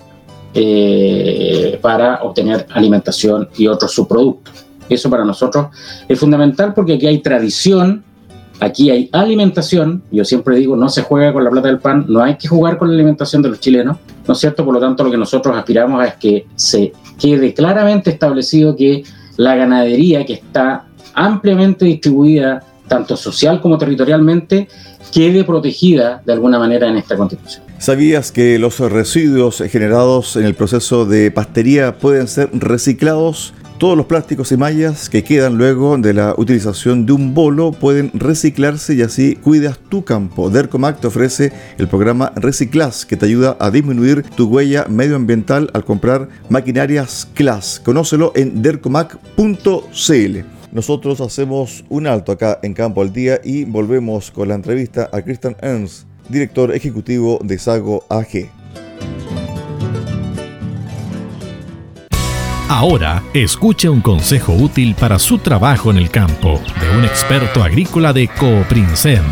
eh, 0.52 1.78
para 1.80 2.22
obtener 2.22 2.66
alimentación 2.72 3.48
y 3.56 3.68
otros 3.68 3.92
subproductos. 3.92 4.63
Eso 4.88 5.10
para 5.10 5.24
nosotros 5.24 5.68
es 6.08 6.18
fundamental 6.18 6.74
porque 6.74 6.94
aquí 6.94 7.06
hay 7.06 7.18
tradición, 7.18 8.04
aquí 8.60 8.90
hay 8.90 9.08
alimentación. 9.12 10.02
Yo 10.10 10.24
siempre 10.24 10.56
digo, 10.56 10.76
no 10.76 10.88
se 10.88 11.02
juega 11.02 11.32
con 11.32 11.44
la 11.44 11.50
plata 11.50 11.68
del 11.68 11.78
pan, 11.78 12.06
no 12.08 12.22
hay 12.22 12.36
que 12.36 12.48
jugar 12.48 12.78
con 12.78 12.88
la 12.88 12.94
alimentación 12.94 13.42
de 13.42 13.48
los 13.48 13.60
chilenos, 13.60 13.98
¿no 14.26 14.32
es 14.34 14.38
cierto? 14.38 14.64
Por 14.64 14.74
lo 14.74 14.80
tanto, 14.80 15.04
lo 15.04 15.10
que 15.10 15.16
nosotros 15.16 15.56
aspiramos 15.56 16.06
es 16.06 16.14
que 16.14 16.46
se 16.56 16.92
quede 17.18 17.54
claramente 17.54 18.10
establecido 18.10 18.76
que 18.76 19.04
la 19.36 19.56
ganadería 19.56 20.24
que 20.24 20.34
está 20.34 20.86
ampliamente 21.14 21.84
distribuida, 21.84 22.62
tanto 22.88 23.16
social 23.16 23.60
como 23.60 23.78
territorialmente, 23.78 24.68
quede 25.12 25.44
protegida 25.44 26.22
de 26.24 26.32
alguna 26.32 26.58
manera 26.58 26.88
en 26.88 26.96
esta 26.96 27.16
constitución. 27.16 27.62
¿Sabías 27.78 28.32
que 28.32 28.58
los 28.58 28.78
residuos 28.80 29.62
generados 29.70 30.36
en 30.36 30.44
el 30.44 30.54
proceso 30.54 31.06
de 31.06 31.30
pastería 31.30 31.98
pueden 31.98 32.28
ser 32.28 32.50
reciclados? 32.52 33.54
Todos 33.78 33.96
los 33.96 34.06
plásticos 34.06 34.52
y 34.52 34.56
mallas 34.56 35.10
que 35.10 35.24
quedan 35.24 35.58
luego 35.58 35.98
de 35.98 36.14
la 36.14 36.34
utilización 36.38 37.06
de 37.06 37.12
un 37.12 37.34
bolo 37.34 37.72
pueden 37.72 38.12
reciclarse 38.14 38.94
y 38.94 39.02
así 39.02 39.34
cuidas 39.34 39.78
tu 39.88 40.04
campo. 40.04 40.48
Dercomac 40.48 41.00
te 41.00 41.08
ofrece 41.08 41.52
el 41.76 41.88
programa 41.88 42.32
Reciclas 42.36 43.04
que 43.04 43.16
te 43.16 43.26
ayuda 43.26 43.56
a 43.58 43.72
disminuir 43.72 44.22
tu 44.22 44.46
huella 44.46 44.86
medioambiental 44.88 45.70
al 45.74 45.84
comprar 45.84 46.28
maquinarias 46.48 47.28
Class. 47.34 47.80
Conócelo 47.84 48.32
en 48.36 48.62
dercomac.cl. 48.62 50.38
Nosotros 50.70 51.20
hacemos 51.20 51.84
un 51.88 52.06
alto 52.06 52.30
acá 52.30 52.60
en 52.62 52.74
Campo 52.74 53.02
al 53.02 53.12
Día 53.12 53.40
y 53.42 53.64
volvemos 53.64 54.30
con 54.30 54.48
la 54.48 54.54
entrevista 54.54 55.10
a 55.12 55.20
Christian 55.22 55.56
Ernst, 55.60 56.06
director 56.28 56.72
ejecutivo 56.72 57.40
de 57.42 57.58
Sago 57.58 58.04
AG. 58.08 58.63
Ahora, 62.68 63.22
escuche 63.34 63.90
un 63.90 64.00
consejo 64.00 64.54
útil 64.54 64.94
para 64.94 65.18
su 65.18 65.38
trabajo 65.38 65.90
en 65.90 65.98
el 65.98 66.10
campo 66.10 66.62
de 66.80 66.96
un 66.96 67.04
experto 67.04 67.62
agrícola 67.62 68.14
de 68.14 68.26
Cooprinsem. 68.28 69.22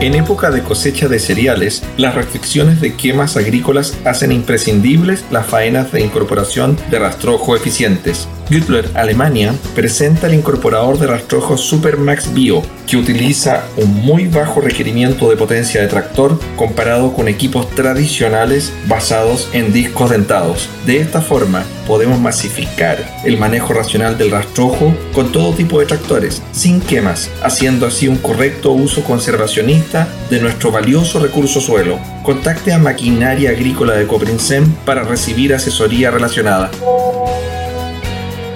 En 0.00 0.14
época 0.16 0.50
de 0.50 0.62
cosecha 0.62 1.06
de 1.06 1.20
cereales, 1.20 1.84
las 1.96 2.16
restricciones 2.16 2.80
de 2.80 2.94
quemas 2.94 3.36
agrícolas 3.36 3.96
hacen 4.04 4.32
imprescindibles 4.32 5.24
las 5.30 5.46
faenas 5.46 5.92
de 5.92 6.02
incorporación 6.02 6.76
de 6.90 6.98
rastrojo 6.98 7.54
eficientes. 7.54 8.28
Güttler 8.50 8.90
Alemania 8.94 9.54
presenta 9.74 10.26
el 10.26 10.34
incorporador 10.34 10.98
de 10.98 11.06
rastrojo 11.06 11.56
Supermax 11.56 12.34
Bio, 12.34 12.62
que 12.86 12.96
utiliza 12.96 13.64
un 13.76 13.94
muy 14.04 14.26
bajo 14.26 14.60
requerimiento 14.60 15.30
de 15.30 15.36
potencia 15.36 15.80
de 15.80 15.88
tractor 15.88 16.38
comparado 16.56 17.14
con 17.14 17.28
equipos 17.28 17.70
tradicionales 17.70 18.72
basados 18.86 19.48
en 19.52 19.72
discos 19.72 20.10
dentados. 20.10 20.68
De 20.84 20.98
esta 20.98 21.22
forma, 21.22 21.64
podemos 21.86 22.20
masificar 22.20 22.98
el 23.24 23.38
manejo 23.38 23.72
racional 23.72 24.18
del 24.18 24.30
rastrojo 24.30 24.94
con 25.14 25.32
todo 25.32 25.54
tipo 25.54 25.80
de 25.80 25.86
tractores, 25.86 26.42
sin 26.52 26.80
quemas, 26.80 27.30
haciendo 27.42 27.86
así 27.86 28.08
un 28.08 28.18
correcto 28.18 28.72
uso 28.72 29.02
conservacionista 29.04 30.08
de 30.30 30.40
nuestro 30.40 30.70
valioso 30.70 31.18
recurso 31.18 31.60
suelo. 31.60 31.98
Contacte 32.22 32.72
a 32.72 32.78
Maquinaria 32.78 33.50
Agrícola 33.50 33.94
de 33.94 34.06
Coprinsem 34.06 34.70
para 34.84 35.02
recibir 35.02 35.54
asesoría 35.54 36.10
relacionada. 36.10 36.70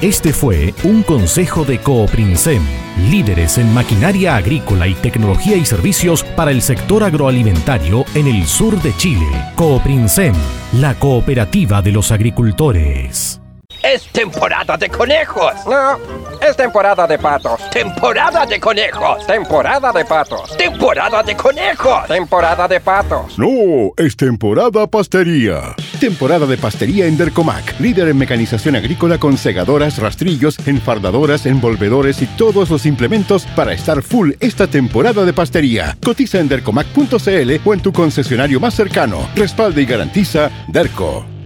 Este 0.01 0.33
fue 0.33 0.75
un 0.85 1.03
consejo 1.03 1.65
de 1.65 1.81
Cooprinsem, 1.81 2.63
líderes 3.11 3.59
en 3.59 3.75
maquinaria 3.75 4.37
agrícola 4.37 4.87
y 4.87 4.95
tecnología 4.95 5.57
y 5.57 5.65
servicios 5.65 6.23
para 6.23 6.53
el 6.53 6.63
sector 6.63 7.03
agroalimentario 7.03 8.05
en 8.15 8.29
el 8.29 8.47
sur 8.47 8.81
de 8.81 8.97
Chile. 8.97 9.27
Cooprinsem, 9.57 10.35
la 10.75 10.95
cooperativa 10.95 11.83
de 11.83 11.91
los 11.91 12.13
agricultores. 12.13 13.41
Es 13.89 14.07
temporada 14.09 14.77
de 14.77 14.91
conejos. 14.91 15.55
No, 15.65 15.97
es 16.47 16.55
temporada 16.55 17.07
de 17.07 17.19
patos. 17.19 17.59
Temporada 17.71 18.45
de 18.45 18.61
conejos. 18.61 19.27
Temporada 19.27 19.91
de 19.93 20.05
patos. 20.05 20.55
Temporada 20.59 21.23
de 21.23 21.35
conejos. 21.35 22.07
Temporada 22.07 22.69
de 22.69 22.81
patos. 22.81 23.39
No, 23.39 23.93
es 23.97 24.15
temporada 24.15 24.87
pastería. 24.89 25.75
Temporada 25.99 26.45
de 26.45 26.59
pastería 26.59 27.07
en 27.07 27.17
Dercomac, 27.17 27.81
líder 27.81 28.09
en 28.09 28.19
mecanización 28.19 28.77
agrícola 28.77 29.17
con 29.17 29.39
segadoras, 29.39 29.97
rastrillos, 29.97 30.59
enfardadoras, 30.67 31.47
envolvedores 31.47 32.21
y 32.21 32.27
todos 32.27 32.69
los 32.69 32.85
implementos 32.85 33.47
para 33.57 33.73
estar 33.73 34.03
full 34.03 34.33
esta 34.41 34.67
temporada 34.67 35.25
de 35.25 35.33
pastería. 35.33 35.97
Cotiza 36.05 36.41
en 36.41 36.49
dercomac.cl 36.49 37.51
o 37.65 37.73
en 37.73 37.81
tu 37.81 37.93
concesionario 37.95 38.61
más 38.61 38.75
cercano. 38.75 39.27
Respalda 39.35 39.81
y 39.81 39.87
garantiza 39.87 40.51
Derco. 40.69 41.38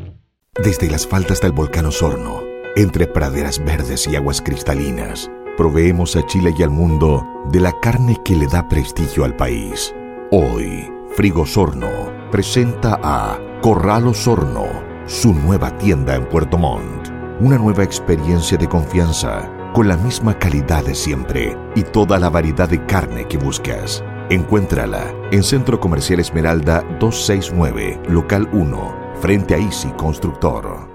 Desde 0.61 0.90
las 0.90 1.06
faldas 1.06 1.40
del 1.40 1.52
volcán 1.52 1.87
Osorno, 1.87 2.42
entre 2.76 3.06
praderas 3.06 3.59
verdes 3.64 4.06
y 4.06 4.16
aguas 4.16 4.42
cristalinas, 4.42 5.30
proveemos 5.56 6.14
a 6.14 6.26
Chile 6.26 6.52
y 6.54 6.62
al 6.62 6.68
mundo 6.68 7.26
de 7.50 7.59
la 7.59 7.73
carne 7.80 8.21
que 8.23 8.37
le 8.37 8.47
da 8.49 8.68
prestigio 8.68 9.25
al 9.25 9.35
país. 9.35 9.94
Hoy, 10.30 10.92
Frigosorno 11.16 11.88
presenta 12.30 13.00
a 13.02 13.40
Corral 13.62 14.09
Osorno, 14.09 14.66
su 15.06 15.32
nueva 15.32 15.78
tienda 15.78 16.16
en 16.16 16.28
Puerto 16.28 16.59
Montt. 16.59 17.09
Una 17.40 17.56
nueva 17.56 17.82
experiencia 17.82 18.59
de 18.59 18.68
confianza, 18.68 19.50
con 19.73 19.88
la 19.88 19.97
misma 19.97 20.38
calidad 20.38 20.85
de 20.85 20.94
siempre 20.94 21.56
y 21.75 21.82
toda 21.82 22.18
la 22.18 22.28
variedad 22.28 22.68
de 22.68 22.85
carne 22.85 23.26
que 23.26 23.38
buscas. 23.38 24.04
Encuéntrala 24.28 25.14
en 25.30 25.44
Centro 25.44 25.80
Comercial 25.80 26.21
Esmeralda 26.21 26.82
269, 27.00 28.02
Local 28.11 28.50
1, 28.52 29.01
frente 29.23 29.55
a 29.55 29.59
Easy 29.59 29.88
Constructor. 29.93 30.91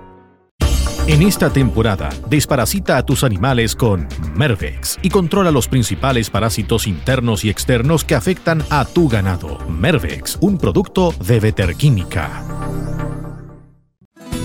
En 1.07 1.21
esta 1.21 1.49
temporada, 1.49 2.09
desparasita 2.29 2.97
a 2.97 3.05
tus 3.05 3.23
animales 3.23 3.73
con 3.73 4.05
Mervex 4.35 4.99
y 5.01 5.09
controla 5.09 5.49
los 5.49 5.69
principales 5.69 6.29
parásitos 6.29 6.87
internos 6.87 7.45
y 7.45 7.49
externos 7.49 8.03
que 8.03 8.15
afectan 8.15 8.61
a 8.69 8.83
tu 8.83 9.07
ganado. 9.07 9.57
Mervex, 9.69 10.37
un 10.41 10.57
producto 10.57 11.13
de 11.25 11.39
Veterquímica. 11.39 12.96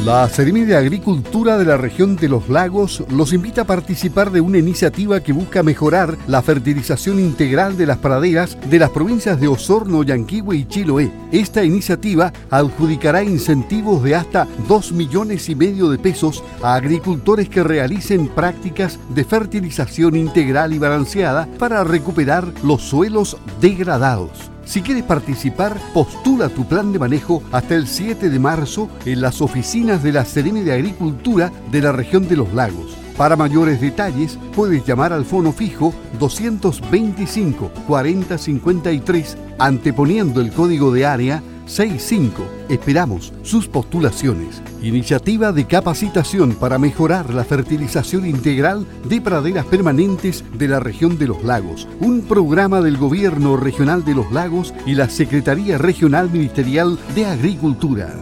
La 0.05 0.29
Seremi 0.29 0.63
de 0.63 0.77
Agricultura 0.77 1.57
de 1.57 1.65
la 1.65 1.77
región 1.77 2.17
de 2.17 2.29
los 2.29 2.49
lagos 2.49 3.05
los 3.09 3.33
invita 3.33 3.63
a 3.63 3.67
participar 3.67 4.33
de 4.33 4.41
una 4.41 4.59
iniciativa 4.59 5.21
que 5.21 5.33
busca 5.33 5.63
mejorar 5.63 6.19
la 6.27 6.43
fertilización 6.43 7.21
integral 7.21 7.77
de 7.77 7.87
las 7.87 7.99
praderas 7.99 8.59
de 8.69 8.81
las 8.81 8.91
provincias 8.91 9.39
de 9.41 9.47
Osorno, 9.47 10.03
Yanquihue 10.03 10.57
y 10.57 10.65
Chiloé. 10.65 11.13
Esta 11.31 11.63
iniciativa 11.63 12.33
adjudicará 12.51 13.23
incentivos 13.23 14.03
de 14.03 14.17
hasta 14.17 14.49
2 14.67 14.91
millones 14.91 15.49
y 15.49 15.55
medio 15.55 15.89
de 15.89 15.99
pesos 15.99 16.43
a 16.65 16.75
agricultores 16.75 17.49
que 17.49 17.63
realicen 17.63 18.27
prácticas 18.27 18.99
de 19.15 19.23
fertilización 19.23 20.17
integral 20.17 20.73
y 20.73 20.81
balanceada 20.81 21.47
para 21.61 21.85
recuperar 21.85 22.53
los 22.65 22.83
suelos 22.83 23.37
degradados. 23.61 24.51
Si 24.73 24.81
quieres 24.81 25.05
participar, 25.05 25.77
postula 25.93 26.49
tu 26.49 26.65
plan 26.65 26.95
de 26.95 26.99
manejo 26.99 27.43
hasta 27.53 27.75
el 27.75 27.87
7 27.87 28.31
de 28.31 28.39
marzo 28.39 28.89
en 29.05 29.21
las 29.21 29.43
oficinas 29.43 30.03
de 30.03 30.13
la 30.13 30.25
Seremi 30.25 30.63
de 30.63 30.73
Agricultura 30.73 31.53
de 31.71 31.83
la 31.83 31.93
región 31.93 32.27
de 32.27 32.37
los 32.37 32.55
lagos. 32.55 32.97
Para 33.19 33.37
mayores 33.37 33.83
detalles, 33.83 34.39
puedes 34.57 34.87
llamar 34.87 35.13
al 35.13 35.27
fono 35.27 35.53
fijo 35.53 35.93
225 36.19 37.71
4053 37.87 39.37
anteponiendo 39.59 40.41
el 40.41 40.51
código 40.53 40.91
de 40.91 41.05
área 41.05 41.43
65. 41.67 42.45
Esperamos 42.69 43.33
sus 43.43 43.69
postulaciones. 43.69 44.63
Iniciativa 44.83 45.53
de 45.53 45.67
capacitación 45.67 46.55
para 46.55 46.79
mejorar 46.79 47.33
la 47.33 47.45
fertilización 47.45 48.27
integral 48.27 48.87
de 49.09 49.21
praderas 49.21 49.67
permanentes 49.67 50.45
de 50.55 50.69
la 50.69 50.81
región 50.81 51.19
de 51.19 51.29
los 51.29 51.45
lagos. 51.45 51.89
Un 52.01 52.23
programa 52.23 52.81
del 52.81 52.97
Gobierno 52.97 53.57
Regional 53.57 54.05
de 54.05 54.15
los 54.15 54.31
Lagos 54.33 54.75
y 54.87 54.95
la 54.95 55.09
Secretaría 55.09 55.79
Regional 55.79 56.31
Ministerial 56.31 56.99
de 57.15 57.27
Agricultura. 57.27 58.15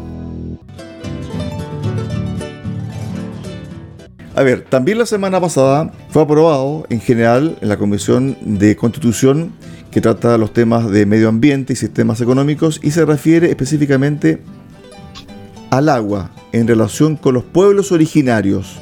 A 4.37 4.43
ver, 4.43 4.65
también 4.65 4.97
la 4.97 5.07
semana 5.07 5.41
pasada 5.41 5.93
fue 6.09 6.23
aprobado 6.23 6.87
en 6.89 7.01
general 7.01 7.59
en 7.61 7.69
la 7.69 7.77
Comisión 7.77 8.39
de 8.41 8.77
Constitución 8.77 9.53
que 9.91 10.01
trata 10.01 10.39
los 10.39 10.53
temas 10.53 10.91
de 10.91 11.07
medio 11.07 11.29
ambiente 11.29 11.73
y 11.73 11.77
sistemas 11.77 12.21
económicos 12.21 12.81
y 12.83 12.93
se 12.93 13.05
refiere 13.05 13.51
específicamente 13.51 14.41
al 15.71 15.89
agua 15.89 16.31
en 16.53 16.67
relación 16.67 17.17
con 17.17 17.35
los 17.35 17.45
pueblos 17.45 17.93
originarios. 17.93 18.79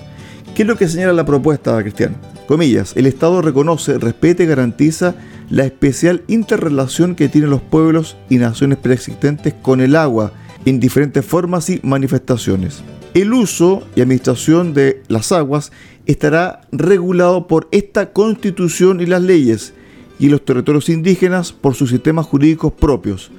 ¿Qué 0.54 0.62
es 0.62 0.68
lo 0.68 0.76
que 0.76 0.88
señala 0.88 1.12
la 1.12 1.24
propuesta, 1.24 1.80
Cristian? 1.82 2.16
Comillas, 2.46 2.94
el 2.96 3.06
Estado 3.06 3.42
reconoce, 3.42 3.98
respeta 3.98 4.42
y 4.42 4.46
garantiza 4.46 5.14
la 5.50 5.64
especial 5.64 6.24
interrelación 6.28 7.14
que 7.14 7.28
tienen 7.28 7.50
los 7.50 7.60
pueblos 7.60 8.16
y 8.28 8.38
naciones 8.38 8.78
preexistentes 8.78 9.54
con 9.62 9.80
el 9.80 9.96
agua 9.96 10.32
en 10.64 10.80
diferentes 10.80 11.24
formas 11.24 11.70
y 11.70 11.80
manifestaciones. 11.82 12.82
El 13.14 13.32
uso 13.32 13.82
y 13.94 14.00
administración 14.00 14.74
de 14.74 15.02
las 15.08 15.32
aguas 15.32 15.72
estará 16.06 16.62
regulado 16.72 17.46
por 17.46 17.68
esta 17.70 18.12
constitución 18.12 19.00
y 19.00 19.06
las 19.06 19.22
leyes 19.22 19.74
y 20.18 20.28
los 20.28 20.44
territorios 20.44 20.88
indígenas 20.88 21.52
por 21.52 21.74
sus 21.74 21.90
sistemas 21.90 22.26
jurídicos 22.26 22.72
propios. 22.72 23.30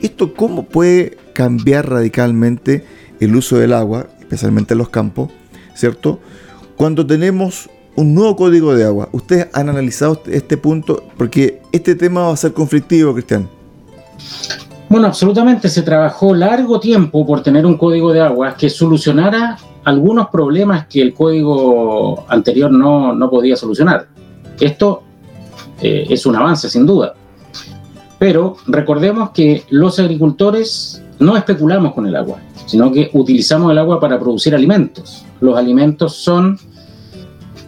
¿Esto 0.00 0.34
cómo 0.34 0.64
puede 0.64 1.16
cambiar 1.32 1.88
radicalmente 1.88 2.84
el 3.20 3.36
uso 3.36 3.58
del 3.58 3.72
agua, 3.72 4.08
especialmente 4.20 4.74
en 4.74 4.78
los 4.78 4.88
campos, 4.88 5.30
¿cierto? 5.74 6.18
Cuando 6.76 7.06
tenemos 7.06 7.68
un 7.96 8.14
nuevo 8.14 8.36
código 8.36 8.74
de 8.74 8.84
agua. 8.84 9.08
¿Ustedes 9.12 9.48
han 9.52 9.68
analizado 9.68 10.22
este 10.26 10.56
punto? 10.56 11.04
Porque 11.16 11.60
este 11.72 11.94
tema 11.94 12.22
va 12.22 12.32
a 12.32 12.36
ser 12.36 12.52
conflictivo, 12.52 13.12
Cristian. 13.12 13.48
Bueno, 14.88 15.06
absolutamente. 15.06 15.68
Se 15.68 15.82
trabajó 15.82 16.34
largo 16.34 16.80
tiempo 16.80 17.26
por 17.26 17.42
tener 17.42 17.66
un 17.66 17.76
código 17.76 18.12
de 18.12 18.20
agua 18.20 18.56
que 18.56 18.70
solucionara 18.70 19.58
algunos 19.84 20.28
problemas 20.28 20.86
que 20.86 21.02
el 21.02 21.12
código 21.12 22.24
anterior 22.28 22.70
no, 22.70 23.14
no 23.14 23.30
podía 23.30 23.56
solucionar. 23.56 24.08
Esto 24.60 25.02
eh, 25.82 26.06
es 26.08 26.24
un 26.26 26.36
avance 26.36 26.70
sin 26.70 26.86
duda. 26.86 27.14
Pero 28.18 28.56
recordemos 28.66 29.30
que 29.30 29.64
los 29.70 29.98
agricultores 29.98 31.02
no 31.18 31.36
especulamos 31.36 31.92
con 31.92 32.06
el 32.06 32.14
agua, 32.14 32.38
sino 32.66 32.92
que 32.92 33.10
utilizamos 33.12 33.72
el 33.72 33.78
agua 33.78 33.98
para 33.98 34.18
producir 34.18 34.54
alimentos. 34.54 35.24
Los 35.40 35.58
alimentos 35.58 36.14
son 36.16 36.58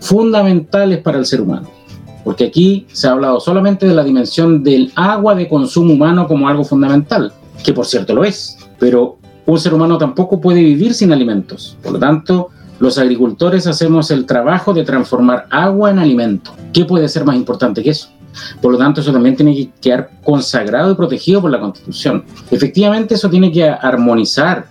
fundamentales 0.01 0.99
para 0.99 1.19
el 1.19 1.27
ser 1.27 1.41
humano, 1.41 1.69
porque 2.23 2.45
aquí 2.45 2.87
se 2.93 3.09
ha 3.09 3.13
hablado 3.13 3.41
solamente 3.41 3.87
de 3.87 3.95
la 3.95 4.05
dimensión 4.05 4.63
del 4.63 4.93
agua 4.95 5.35
de 5.35 5.49
consumo 5.49 5.95
humano 5.95 6.29
como 6.29 6.49
algo 6.49 6.63
fundamental, 6.63 7.33
que 7.65 7.73
por 7.73 7.87
cierto 7.87 8.15
lo 8.15 8.25
es, 8.25 8.57
pero 8.79 9.19
un 9.47 9.59
ser 9.59 9.75
humano 9.75 9.99
tampoco 9.99 10.41
puede 10.41 10.61
vivir 10.63 10.95
sin 10.95 11.13
alimentos. 11.13 11.77
Por 11.83 11.93
lo 11.93 11.99
tanto, 11.99 12.51
los 12.79 12.99
agricultores 12.99 13.67
hacemos 13.67 14.11
el 14.11 14.27
trabajo 14.27 14.75
de 14.75 14.85
transformar 14.85 15.47
agua 15.51 15.91
en 15.91 15.99
alimento. 15.99 16.53
¿Qué 16.73 16.85
puede 16.85 17.09
ser 17.09 17.25
más 17.25 17.37
importante 17.37 17.83
que 17.83 17.91
eso? 17.91 18.09
Por 18.61 18.73
lo 18.73 18.79
tanto, 18.79 19.01
eso 19.01 19.13
también 19.13 19.37
tiene 19.37 19.55
que 19.55 19.71
quedar 19.81 20.11
consagrado 20.25 20.91
y 20.91 20.95
protegido 20.97 21.41
por 21.41 21.51
la 21.51 21.61
Constitución. 21.61 22.25
Efectivamente, 22.51 23.15
eso 23.15 23.31
tiene 23.31 23.53
que 23.53 23.69
armonizar, 23.69 24.67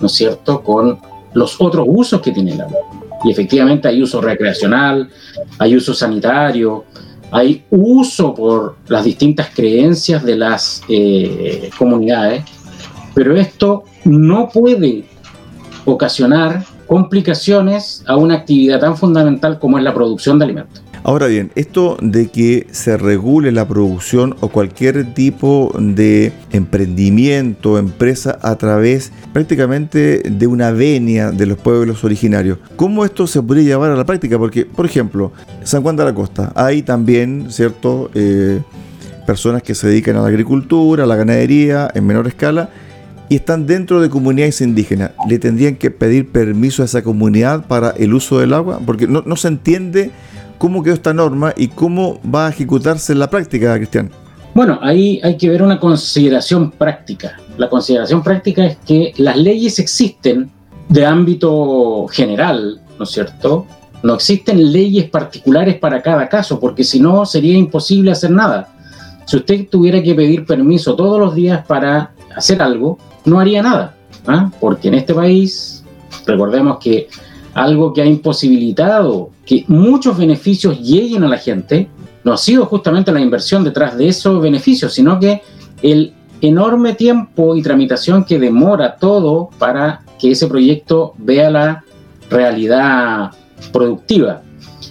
¿no 0.00 0.06
es 0.06 0.12
cierto?, 0.12 0.62
con 0.62 0.98
los 1.34 1.60
otros 1.60 1.84
usos 1.88 2.20
que 2.20 2.30
tiene 2.30 2.52
el 2.52 2.60
agua. 2.60 2.78
Y 3.24 3.30
efectivamente 3.30 3.88
hay 3.88 4.02
uso 4.02 4.20
recreacional, 4.20 5.08
hay 5.58 5.76
uso 5.76 5.94
sanitario, 5.94 6.84
hay 7.32 7.64
uso 7.70 8.34
por 8.34 8.76
las 8.86 9.04
distintas 9.04 9.48
creencias 9.54 10.22
de 10.24 10.36
las 10.36 10.82
eh, 10.88 11.70
comunidades, 11.76 12.44
pero 13.14 13.34
esto 13.34 13.84
no 14.04 14.48
puede 14.48 15.06
ocasionar 15.84 16.64
complicaciones 16.86 18.02
a 18.06 18.16
una 18.16 18.34
actividad 18.34 18.80
tan 18.80 18.96
fundamental 18.96 19.58
como 19.58 19.78
es 19.78 19.84
la 19.84 19.94
producción 19.94 20.38
de 20.38 20.44
alimentos. 20.44 20.82
Ahora 21.06 21.28
bien, 21.28 21.52
esto 21.54 21.96
de 22.00 22.28
que 22.28 22.66
se 22.72 22.96
regule 22.96 23.52
la 23.52 23.68
producción 23.68 24.34
o 24.40 24.48
cualquier 24.48 25.14
tipo 25.14 25.72
de 25.78 26.32
emprendimiento 26.50 27.78
empresa 27.78 28.40
a 28.42 28.56
través 28.56 29.12
prácticamente 29.32 30.18
de 30.28 30.46
una 30.48 30.72
venia 30.72 31.30
de 31.30 31.46
los 31.46 31.58
pueblos 31.58 32.02
originarios, 32.02 32.58
¿cómo 32.74 33.04
esto 33.04 33.28
se 33.28 33.40
podría 33.40 33.64
llevar 33.64 33.92
a 33.92 33.96
la 33.96 34.04
práctica? 34.04 34.36
Porque, 34.36 34.66
por 34.66 34.84
ejemplo, 34.84 35.30
San 35.62 35.82
Juan 35.82 35.94
de 35.94 36.04
la 36.04 36.12
Costa, 36.12 36.50
hay 36.56 36.82
también, 36.82 37.46
¿cierto? 37.50 38.10
Eh, 38.12 38.60
personas 39.26 39.62
que 39.62 39.76
se 39.76 39.86
dedican 39.86 40.16
a 40.16 40.22
la 40.22 40.28
agricultura, 40.28 41.04
a 41.04 41.06
la 41.06 41.14
ganadería 41.14 41.88
en 41.94 42.04
menor 42.04 42.26
escala 42.26 42.70
y 43.28 43.36
están 43.36 43.66
dentro 43.66 44.00
de 44.00 44.08
comunidades 44.08 44.60
indígenas, 44.60 45.10
¿le 45.28 45.38
tendrían 45.38 45.76
que 45.76 45.90
pedir 45.90 46.30
permiso 46.30 46.82
a 46.82 46.84
esa 46.84 47.02
comunidad 47.02 47.66
para 47.66 47.90
el 47.90 48.14
uso 48.14 48.38
del 48.38 48.52
agua? 48.52 48.80
Porque 48.84 49.06
no, 49.06 49.36
se 49.36 49.48
entiende 49.48 50.10
cómo 50.58 50.82
quedó 50.82 50.94
esta 50.94 51.12
norma 51.12 51.52
y 51.56 51.68
cómo 51.68 52.20
va 52.22 52.46
a 52.46 52.50
ejecutarse 52.50 53.12
en 53.12 53.18
la 53.18 53.28
práctica, 53.28 53.74
Cristian. 53.76 54.10
Bueno, 54.54 54.78
ahí 54.80 55.20
hay 55.22 55.36
que 55.36 55.50
ver 55.50 55.62
una 55.62 55.78
consideración 55.78 56.70
práctica. 56.70 57.36
La 57.58 57.68
consideración 57.68 58.22
práctica 58.22 58.64
es 58.64 58.78
que 58.86 59.12
las 59.18 59.36
leyes 59.36 59.78
existen 59.78 60.50
de 60.88 61.04
ámbito 61.04 62.06
general, 62.08 62.80
¿no 62.98 63.04
es 63.04 63.10
cierto? 63.10 63.66
No 64.02 64.14
existen 64.14 64.72
leyes 64.72 65.10
particulares 65.10 65.76
para 65.76 66.00
cada 66.00 66.28
caso, 66.28 66.60
porque 66.60 66.84
si 66.84 67.00
no 67.00 67.26
sería 67.26 67.58
imposible 67.58 68.12
hacer 68.12 68.30
nada. 68.30 68.68
Si 69.26 69.36
usted 69.36 69.68
tuviera 69.68 70.02
que 70.02 70.14
pedir 70.14 70.46
permiso 70.46 70.94
todos 70.94 71.18
los 71.18 71.34
días 71.34 71.66
para 71.66 72.12
hacer 72.34 72.62
algo, 72.62 72.98
no 73.26 73.38
haría 73.38 73.62
nada, 73.62 73.94
¿ah? 74.26 74.50
porque 74.60 74.88
en 74.88 74.94
este 74.94 75.12
país, 75.12 75.84
recordemos 76.24 76.78
que 76.78 77.08
algo 77.54 77.92
que 77.92 78.02
ha 78.02 78.06
imposibilitado 78.06 79.30
que 79.44 79.64
muchos 79.68 80.16
beneficios 80.16 80.80
lleguen 80.80 81.24
a 81.24 81.28
la 81.28 81.38
gente, 81.38 81.88
no 82.24 82.32
ha 82.32 82.36
sido 82.36 82.66
justamente 82.66 83.12
la 83.12 83.20
inversión 83.20 83.62
detrás 83.62 83.96
de 83.96 84.08
esos 84.08 84.40
beneficios, 84.42 84.92
sino 84.92 85.18
que 85.20 85.42
el 85.82 86.12
enorme 86.40 86.94
tiempo 86.94 87.56
y 87.56 87.62
tramitación 87.62 88.24
que 88.24 88.38
demora 88.38 88.96
todo 88.96 89.50
para 89.58 90.02
que 90.18 90.32
ese 90.32 90.46
proyecto 90.46 91.14
vea 91.18 91.50
la 91.50 91.84
realidad 92.30 93.30
productiva. 93.72 94.42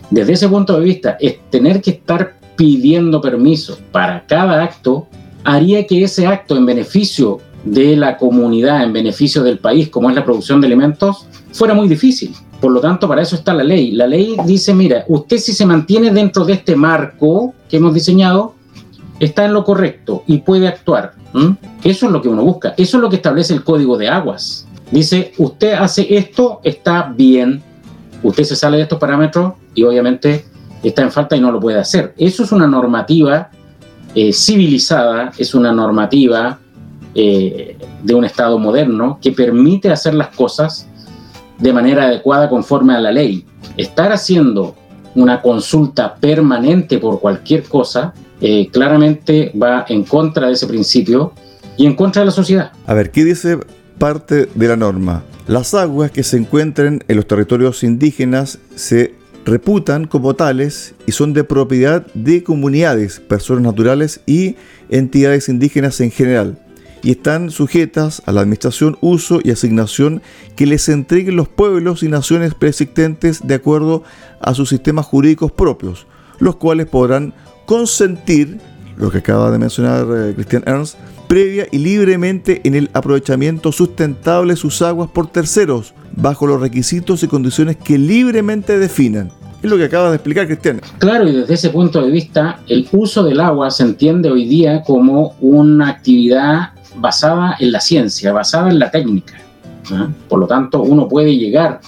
desde 0.10 0.34
ese 0.34 0.48
punto 0.48 0.78
de 0.78 0.86
vista, 0.86 1.18
es 1.20 1.38
tener 1.50 1.82
que 1.82 1.92
estar 1.92 2.36
pidiendo 2.56 3.20
permiso 3.22 3.78
para 3.92 4.26
cada 4.26 4.64
acto 4.64 5.08
haría 5.44 5.86
que 5.86 6.04
ese 6.04 6.26
acto 6.26 6.56
en 6.56 6.66
beneficio 6.66 7.40
de 7.66 7.96
la 7.98 8.18
comunidad, 8.18 8.84
en 8.84 8.94
beneficio 8.94 9.44
del 9.44 9.58
país, 9.58 9.90
como 9.90 10.10
es 10.10 10.16
la 10.16 10.24
producción 10.24 10.62
de 10.62 10.68
alimentos, 10.68 11.28
fuera 11.52 11.74
muy 11.74 11.88
difícil. 11.88 12.34
Por 12.62 12.72
lo 12.72 12.80
tanto, 12.80 13.08
para 13.08 13.22
eso 13.22 13.36
está 13.36 13.54
la 13.54 13.64
ley. 13.64 13.92
La 13.92 14.08
ley 14.08 14.38
dice, 14.46 14.74
mira, 14.74 15.04
usted 15.08 15.38
si 15.38 15.52
se 15.52 15.66
mantiene 15.66 16.12
dentro 16.12 16.46
de 16.46 16.54
este 16.54 16.76
marco 16.76 17.54
que 17.70 17.78
hemos 17.78 17.94
diseñado, 17.94 18.54
está 19.20 19.46
en 19.46 19.54
lo 19.54 19.64
correcto 19.64 20.24
y 20.28 20.38
puede 20.38 20.68
actuar. 20.68 21.14
Eso 21.84 22.06
es 22.06 22.12
lo 22.12 22.22
que 22.22 22.30
uno 22.30 22.44
busca. 22.44 22.74
Eso 22.78 22.98
es 22.98 23.02
lo 23.02 23.10
que 23.10 23.18
establece 23.18 23.54
el 23.54 23.64
código 23.64 23.98
de 23.98 24.08
aguas. 24.08 24.68
Dice, 24.92 25.34
usted 25.38 25.74
hace 25.74 26.16
esto, 26.16 26.62
está 26.64 27.12
bien. 27.16 27.62
Usted 28.24 28.44
se 28.44 28.56
sale 28.56 28.78
de 28.78 28.84
estos 28.84 29.00
parámetros 29.00 29.54
y 29.74 29.84
obviamente 29.84 30.46
está 30.82 31.02
en 31.02 31.12
falta 31.12 31.36
y 31.36 31.42
no 31.42 31.52
lo 31.52 31.60
puede 31.60 31.80
hacer. 31.80 32.14
Eso 32.18 32.44
es 32.44 32.52
una 32.52 32.68
normativa 32.68 33.50
eh, 34.14 34.32
civilizada, 34.32 35.32
es 35.38 35.54
una 35.54 35.74
normativa 35.74 36.60
eh, 37.16 37.78
de 38.04 38.14
un 38.14 38.26
Estado 38.26 38.60
moderno 38.60 39.20
que 39.22 39.32
permite 39.32 39.90
hacer 39.90 40.14
las 40.14 40.36
cosas 40.36 40.88
de 41.58 41.72
manera 41.72 42.04
adecuada 42.04 42.50
conforme 42.50 42.94
a 42.94 43.00
la 43.00 43.12
ley. 43.12 43.46
Estar 43.78 44.12
haciendo 44.12 44.76
una 45.16 45.42
consulta 45.42 46.16
permanente 46.16 46.98
por 46.98 47.20
cualquier 47.20 47.64
cosa 47.64 48.14
eh, 48.42 48.68
claramente 48.72 49.52
va 49.62 49.86
en 49.88 50.04
contra 50.04 50.48
de 50.48 50.54
ese 50.54 50.68
principio 50.68 51.32
y 51.78 51.86
en 51.86 51.96
contra 51.96 52.22
de 52.22 52.26
la 52.26 52.32
sociedad. 52.32 52.72
A 52.86 52.94
ver, 52.94 53.12
¿qué 53.12 53.24
dice 53.24 53.60
parte 53.98 54.50
de 54.54 54.68
la 54.68 54.76
norma? 54.76 55.24
Las 55.48 55.74
aguas 55.74 56.12
que 56.12 56.24
se 56.24 56.38
encuentren 56.38 57.04
en 57.08 57.16
los 57.16 57.28
territorios 57.28 57.84
indígenas 57.84 58.60
se 58.76 59.14
reputan 59.46 60.06
como 60.06 60.34
tales 60.34 60.96
y 61.06 61.12
son 61.12 61.34
de 61.34 61.44
propiedad 61.44 62.06
de 62.14 62.44
comunidades, 62.44 63.20
personas 63.20 63.64
naturales 63.64 64.22
y 64.26 64.56
entidades 64.90 65.48
indígenas 65.48 66.02
en 66.02 66.12
general, 66.12 66.58
y 67.06 67.12
están 67.12 67.52
sujetas 67.52 68.24
a 68.26 68.32
la 68.32 68.42
administración, 68.42 68.98
uso 69.00 69.40
y 69.44 69.52
asignación 69.52 70.24
que 70.56 70.66
les 70.66 70.90
entreguen 70.90 71.36
los 71.36 71.48
pueblos 71.48 72.02
y 72.02 72.10
naciones 72.10 72.56
preexistentes 72.56 73.48
de 73.48 73.54
acuerdo 73.54 74.04
a 74.42 74.56
sus 74.56 74.70
sistemas 74.70 75.06
jurídicos 75.06 75.52
propios, 75.52 76.08
los 76.40 76.56
cuales 76.56 76.88
podrán 76.88 77.36
consentir, 77.68 78.58
lo 78.98 79.12
que 79.12 79.20
acaba 79.20 79.52
de 79.52 79.60
mencionar 79.60 80.08
eh, 80.10 80.34
Christian 80.34 80.64
Ernst, 80.66 80.96
previa 81.28 81.68
y 81.72 81.78
libremente 81.78 82.62
en 82.64 82.74
el 82.74 82.90
aprovechamiento 82.94 83.72
sustentable 83.72 84.54
de 84.54 84.58
sus 84.58 84.82
aguas 84.82 85.12
por 85.12 85.28
terceros, 85.28 85.94
bajo 86.16 86.48
los 86.48 86.60
requisitos 86.60 87.22
y 87.22 87.28
condiciones 87.28 87.78
que 87.78 88.00
libremente 88.00 88.80
definan. 88.80 89.32
Es 89.62 89.70
lo 89.70 89.78
que 89.78 89.84
acaba 89.84 90.10
de 90.10 90.16
explicar 90.16 90.48
Cristian. 90.48 90.82
Claro, 90.98 91.28
y 91.28 91.34
desde 91.34 91.54
ese 91.54 91.70
punto 91.70 92.02
de 92.02 92.10
vista, 92.10 92.62
el 92.68 92.88
uso 92.92 93.24
del 93.24 93.40
agua 93.40 93.70
se 93.70 93.84
entiende 93.84 94.32
hoy 94.32 94.48
día 94.48 94.82
como 94.84 95.36
una 95.40 95.90
actividad 95.90 96.75
basada 96.98 97.56
en 97.60 97.72
la 97.72 97.80
ciencia, 97.80 98.32
basada 98.34 98.70
en 98.70 98.80
la 98.80 98.92
técnica. 98.92 99.36
Por 100.28 100.40
lo 100.40 100.48
tanto, 100.48 100.82
uno 100.82 101.08
puede 101.08 101.38
llegar 101.38 101.80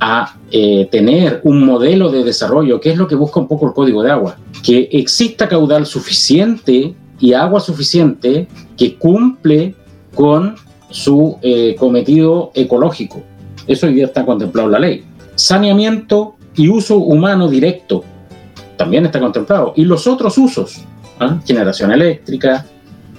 a 0.00 0.34
eh, 0.50 0.88
tener 0.90 1.40
un 1.44 1.64
modelo 1.64 2.10
de 2.10 2.24
desarrollo, 2.24 2.80
que 2.80 2.90
es 2.90 2.96
lo 2.96 3.06
que 3.08 3.14
busca 3.14 3.40
un 3.40 3.48
poco 3.48 3.66
el 3.66 3.74
código 3.74 4.02
de 4.02 4.10
agua, 4.10 4.36
que 4.62 4.88
exista 4.92 5.48
caudal 5.48 5.86
suficiente 5.86 6.94
y 7.20 7.32
agua 7.32 7.60
suficiente 7.60 8.48
que 8.76 8.96
cumple 8.96 9.74
con 10.14 10.54
su 10.90 11.36
eh, 11.42 11.74
cometido 11.78 12.50
ecológico. 12.54 13.22
Eso 13.66 13.86
hoy 13.86 13.94
día 13.94 14.06
está 14.06 14.24
contemplado 14.24 14.68
en 14.68 14.72
la 14.72 14.78
ley. 14.78 15.04
Saneamiento 15.34 16.36
y 16.56 16.68
uso 16.68 16.96
humano 16.96 17.48
directo 17.48 18.04
también 18.76 19.04
está 19.04 19.20
contemplado. 19.20 19.74
Y 19.76 19.84
los 19.84 20.06
otros 20.06 20.38
usos, 20.38 20.80
¿ah? 21.20 21.38
generación 21.44 21.92
eléctrica, 21.92 22.64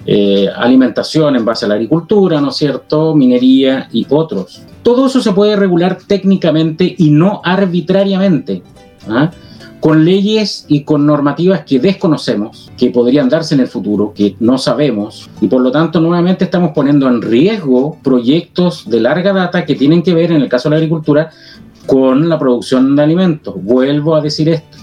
eh, 0.06 0.48
alimentación 0.56 1.36
en 1.36 1.44
base 1.44 1.64
a 1.64 1.68
la 1.68 1.74
agricultura, 1.74 2.40
¿no 2.40 2.50
es 2.50 2.56
cierto? 2.56 3.14
Minería 3.14 3.88
y 3.92 4.06
otros. 4.08 4.62
Todo 4.82 5.06
eso 5.06 5.20
se 5.20 5.32
puede 5.32 5.56
regular 5.56 5.98
técnicamente 6.06 6.94
y 6.96 7.10
no 7.10 7.42
arbitrariamente, 7.44 8.62
¿ah? 9.08 9.30
con 9.80 10.04
leyes 10.04 10.66
y 10.68 10.84
con 10.84 11.06
normativas 11.06 11.64
que 11.64 11.78
desconocemos, 11.78 12.70
que 12.76 12.90
podrían 12.90 13.28
darse 13.28 13.54
en 13.54 13.60
el 13.60 13.68
futuro, 13.68 14.12
que 14.14 14.36
no 14.38 14.58
sabemos, 14.58 15.28
y 15.40 15.48
por 15.48 15.62
lo 15.62 15.70
tanto 15.70 16.00
nuevamente 16.00 16.44
estamos 16.44 16.72
poniendo 16.74 17.08
en 17.08 17.22
riesgo 17.22 17.98
proyectos 18.02 18.88
de 18.88 19.00
larga 19.00 19.32
data 19.32 19.64
que 19.64 19.74
tienen 19.74 20.02
que 20.02 20.14
ver, 20.14 20.32
en 20.32 20.42
el 20.42 20.48
caso 20.48 20.68
de 20.68 20.76
la 20.76 20.76
agricultura, 20.76 21.30
con 21.86 22.28
la 22.28 22.38
producción 22.38 22.94
de 22.94 23.02
alimentos. 23.02 23.54
Vuelvo 23.62 24.14
a 24.14 24.20
decir 24.20 24.48
esto. 24.50 24.78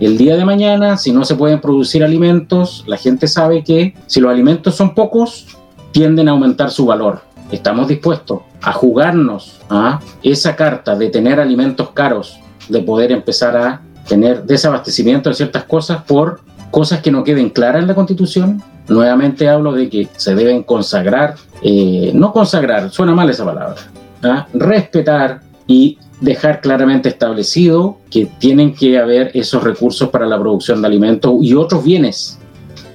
El 0.00 0.16
día 0.16 0.34
de 0.34 0.46
mañana, 0.46 0.96
si 0.96 1.12
no 1.12 1.26
se 1.26 1.34
pueden 1.34 1.60
producir 1.60 2.02
alimentos, 2.02 2.84
la 2.86 2.96
gente 2.96 3.28
sabe 3.28 3.62
que 3.62 3.94
si 4.06 4.18
los 4.18 4.30
alimentos 4.30 4.74
son 4.74 4.94
pocos, 4.94 5.58
tienden 5.92 6.26
a 6.26 6.30
aumentar 6.30 6.70
su 6.70 6.86
valor. 6.86 7.20
Estamos 7.52 7.86
dispuestos 7.86 8.40
a 8.62 8.72
jugarnos 8.72 9.60
a 9.68 10.00
esa 10.22 10.56
carta 10.56 10.96
de 10.96 11.10
tener 11.10 11.38
alimentos 11.38 11.90
caros, 11.90 12.40
de 12.70 12.80
poder 12.80 13.12
empezar 13.12 13.54
a 13.58 13.82
tener 14.08 14.44
desabastecimiento 14.44 15.28
de 15.28 15.34
ciertas 15.34 15.64
cosas 15.64 16.02
por 16.04 16.40
cosas 16.70 17.00
que 17.00 17.10
no 17.10 17.22
queden 17.22 17.50
claras 17.50 17.82
en 17.82 17.88
la 17.88 17.94
Constitución. 17.94 18.62
Nuevamente 18.88 19.50
hablo 19.50 19.72
de 19.72 19.90
que 19.90 20.08
se 20.16 20.34
deben 20.34 20.62
consagrar, 20.62 21.34
eh, 21.62 22.10
no 22.14 22.32
consagrar, 22.32 22.88
suena 22.90 23.14
mal 23.14 23.28
esa 23.28 23.44
palabra, 23.44 23.76
¿ah? 24.22 24.46
respetar 24.54 25.42
y 25.66 25.98
dejar 26.20 26.60
claramente 26.60 27.08
establecido 27.08 27.98
que 28.10 28.26
tienen 28.38 28.74
que 28.74 28.98
haber 28.98 29.30
esos 29.34 29.62
recursos 29.62 30.08
para 30.10 30.26
la 30.26 30.38
producción 30.38 30.80
de 30.80 30.88
alimentos 30.88 31.34
y 31.40 31.54
otros 31.54 31.82
bienes. 31.84 32.38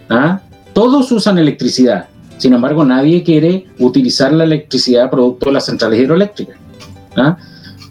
¿ah? 0.09 0.41
Todos 0.73 1.11
usan 1.11 1.37
electricidad, 1.37 2.07
sin 2.37 2.53
embargo 2.53 2.85
nadie 2.85 3.23
quiere 3.23 3.65
utilizar 3.79 4.31
la 4.31 4.43
electricidad 4.43 5.09
producto 5.09 5.47
de 5.47 5.53
las 5.53 5.65
centrales 5.65 5.99
hidroeléctricas. 5.99 6.57
¿ah? 7.15 7.37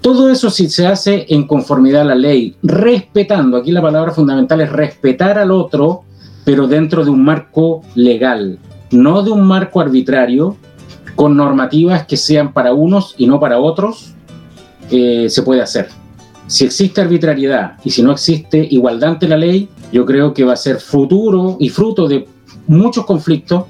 Todo 0.00 0.30
eso 0.30 0.50
si 0.50 0.68
se 0.68 0.86
hace 0.86 1.26
en 1.30 1.46
conformidad 1.46 2.02
a 2.02 2.04
la 2.04 2.14
ley, 2.14 2.56
respetando, 2.62 3.56
aquí 3.56 3.72
la 3.72 3.82
palabra 3.82 4.12
fundamental 4.12 4.60
es 4.60 4.70
respetar 4.70 5.38
al 5.38 5.50
otro, 5.50 6.02
pero 6.44 6.68
dentro 6.68 7.04
de 7.04 7.10
un 7.10 7.24
marco 7.24 7.82
legal, 7.94 8.58
no 8.90 9.22
de 9.22 9.30
un 9.30 9.46
marco 9.46 9.80
arbitrario, 9.80 10.56
con 11.16 11.36
normativas 11.36 12.06
que 12.06 12.16
sean 12.16 12.52
para 12.52 12.74
unos 12.74 13.14
y 13.16 13.26
no 13.26 13.40
para 13.40 13.58
otros, 13.58 14.13
se 14.90 15.42
puede 15.42 15.62
hacer. 15.62 15.88
Si 16.46 16.64
existe 16.64 17.00
arbitrariedad 17.00 17.78
y 17.84 17.90
si 17.90 18.02
no 18.02 18.12
existe 18.12 18.66
igualdad 18.70 19.10
ante 19.10 19.26
la 19.26 19.36
ley, 19.36 19.68
yo 19.92 20.04
creo 20.04 20.34
que 20.34 20.44
va 20.44 20.52
a 20.52 20.56
ser 20.56 20.78
futuro 20.78 21.56
y 21.58 21.70
fruto 21.70 22.06
de 22.06 22.28
muchos 22.66 23.06
conflictos 23.06 23.64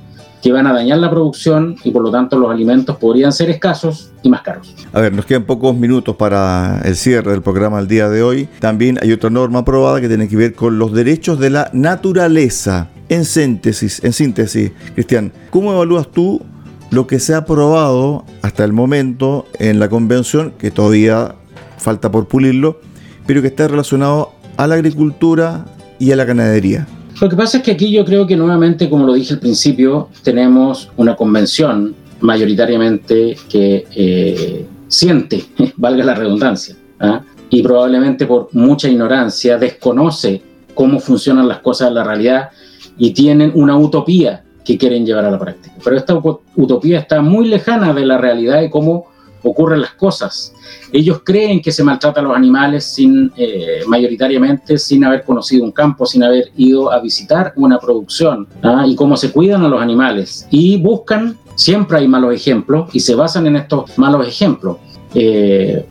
que 0.44 0.52
van 0.52 0.66
a 0.66 0.74
dañar 0.74 0.98
la 0.98 1.08
producción 1.08 1.76
y 1.84 1.90
por 1.90 2.02
lo 2.02 2.10
tanto 2.10 2.38
los 2.38 2.50
alimentos 2.50 2.98
podrían 2.98 3.32
ser 3.32 3.48
escasos 3.48 4.12
y 4.22 4.28
más 4.28 4.42
caros. 4.42 4.74
A 4.92 5.00
ver, 5.00 5.14
nos 5.14 5.24
quedan 5.24 5.44
pocos 5.44 5.74
minutos 5.74 6.16
para 6.16 6.82
el 6.84 6.96
cierre 6.96 7.30
del 7.30 7.40
programa 7.40 7.78
el 7.78 7.88
día 7.88 8.10
de 8.10 8.22
hoy. 8.22 8.48
También 8.60 8.98
hay 9.00 9.12
otra 9.12 9.30
norma 9.30 9.60
aprobada 9.60 10.02
que 10.02 10.08
tiene 10.08 10.28
que 10.28 10.36
ver 10.36 10.54
con 10.54 10.78
los 10.78 10.92
derechos 10.92 11.38
de 11.38 11.48
la 11.48 11.70
naturaleza. 11.72 12.90
En 13.08 13.24
síntesis, 13.24 14.04
en 14.04 14.12
síntesis, 14.12 14.72
Cristian, 14.94 15.32
¿cómo 15.48 15.72
evalúas 15.72 16.10
tú 16.10 16.42
lo 16.90 17.06
que 17.06 17.18
se 17.18 17.34
ha 17.34 17.38
aprobado 17.38 18.24
hasta 18.42 18.64
el 18.64 18.72
momento 18.72 19.46
en 19.58 19.78
la 19.78 19.88
convención, 19.88 20.52
que 20.58 20.70
todavía 20.70 21.34
falta 21.78 22.10
por 22.10 22.26
pulirlo, 22.26 22.80
pero 23.26 23.42
que 23.42 23.48
está 23.48 23.68
relacionado 23.68 24.32
a 24.56 24.66
la 24.66 24.74
agricultura 24.76 25.66
y 25.98 26.12
a 26.12 26.16
la 26.16 26.24
ganadería. 26.24 26.86
Lo 27.20 27.28
que 27.28 27.36
pasa 27.36 27.58
es 27.58 27.62
que 27.62 27.72
aquí 27.72 27.92
yo 27.92 28.04
creo 28.04 28.26
que 28.26 28.36
nuevamente, 28.36 28.90
como 28.90 29.06
lo 29.06 29.14
dije 29.14 29.34
al 29.34 29.40
principio, 29.40 30.08
tenemos 30.22 30.90
una 30.96 31.14
convención 31.16 31.94
mayoritariamente 32.20 33.36
que 33.48 33.86
eh, 33.94 34.66
siente, 34.88 35.44
valga 35.76 36.04
la 36.04 36.14
redundancia, 36.14 36.76
¿ah? 37.00 37.22
y 37.50 37.62
probablemente 37.62 38.26
por 38.26 38.48
mucha 38.52 38.88
ignorancia 38.88 39.58
desconoce 39.58 40.42
cómo 40.74 40.98
funcionan 40.98 41.46
las 41.46 41.60
cosas 41.60 41.88
en 41.88 41.94
la 41.94 42.04
realidad 42.04 42.50
y 42.98 43.12
tienen 43.12 43.52
una 43.54 43.76
utopía 43.76 44.43
que 44.64 44.78
quieren 44.78 45.04
llevar 45.04 45.24
a 45.24 45.30
la 45.30 45.38
práctica. 45.38 45.74
Pero 45.82 45.96
esta 45.96 46.14
utopía 46.56 46.98
está 46.98 47.20
muy 47.20 47.48
lejana 47.48 47.92
de 47.92 48.06
la 48.06 48.18
realidad 48.18 48.62
y 48.62 48.70
cómo 48.70 49.06
ocurren 49.44 49.82
las 49.82 49.92
cosas. 49.92 50.54
Ellos 50.92 51.20
creen 51.24 51.60
que 51.60 51.70
se 51.70 51.84
maltrata 51.84 52.20
a 52.20 52.22
los 52.22 52.36
animales 52.36 52.84
sin, 52.84 53.30
eh, 53.36 53.80
mayoritariamente 53.86 54.78
sin 54.78 55.04
haber 55.04 55.22
conocido 55.24 55.64
un 55.64 55.72
campo, 55.72 56.06
sin 56.06 56.22
haber 56.22 56.50
ido 56.56 56.90
a 56.90 57.00
visitar 57.00 57.52
una 57.56 57.78
producción 57.78 58.48
¿ah? 58.62 58.84
y 58.86 58.94
cómo 58.96 59.16
se 59.16 59.30
cuidan 59.30 59.62
a 59.64 59.68
los 59.68 59.80
animales. 59.80 60.46
Y 60.50 60.78
buscan, 60.78 61.36
siempre 61.56 61.98
hay 61.98 62.08
malos 62.08 62.34
ejemplos 62.34 62.88
y 62.94 63.00
se 63.00 63.14
basan 63.14 63.46
en 63.46 63.56
estos 63.56 63.96
malos 63.98 64.26
ejemplos. 64.26 64.78
Eh, 65.14 65.86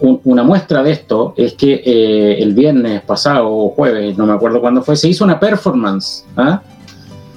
una 0.00 0.42
muestra 0.42 0.82
de 0.82 0.90
esto 0.90 1.34
es 1.36 1.54
que 1.54 1.82
eh, 1.84 2.42
el 2.42 2.52
viernes 2.52 3.02
pasado 3.02 3.48
o 3.48 3.70
jueves, 3.70 4.18
no 4.18 4.26
me 4.26 4.32
acuerdo 4.32 4.60
cuándo 4.60 4.82
fue, 4.82 4.96
se 4.96 5.08
hizo 5.08 5.24
una 5.24 5.38
performance 5.38 6.24
¿ah? 6.36 6.60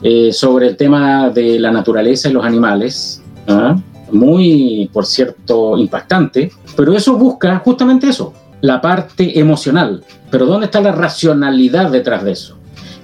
Eh, 0.03 0.31
sobre 0.31 0.67
el 0.67 0.77
tema 0.77 1.29
de 1.29 1.59
la 1.59 1.71
naturaleza 1.71 2.29
y 2.29 2.33
los 2.33 2.45
animales, 2.45 3.21
¿ah? 3.47 3.75
muy, 4.11 4.89
por 4.93 5.05
cierto, 5.05 5.75
impactante, 5.75 6.51
pero 6.75 6.95
eso 6.95 7.17
busca 7.17 7.57
justamente 7.59 8.07
eso, 8.07 8.31
la 8.61 8.79
parte 8.79 9.39
emocional, 9.39 10.03
pero 10.29 10.45
¿dónde 10.45 10.67
está 10.67 10.81
la 10.81 10.91
racionalidad 10.91 11.89
detrás 11.91 12.23
de 12.23 12.33
eso? 12.33 12.57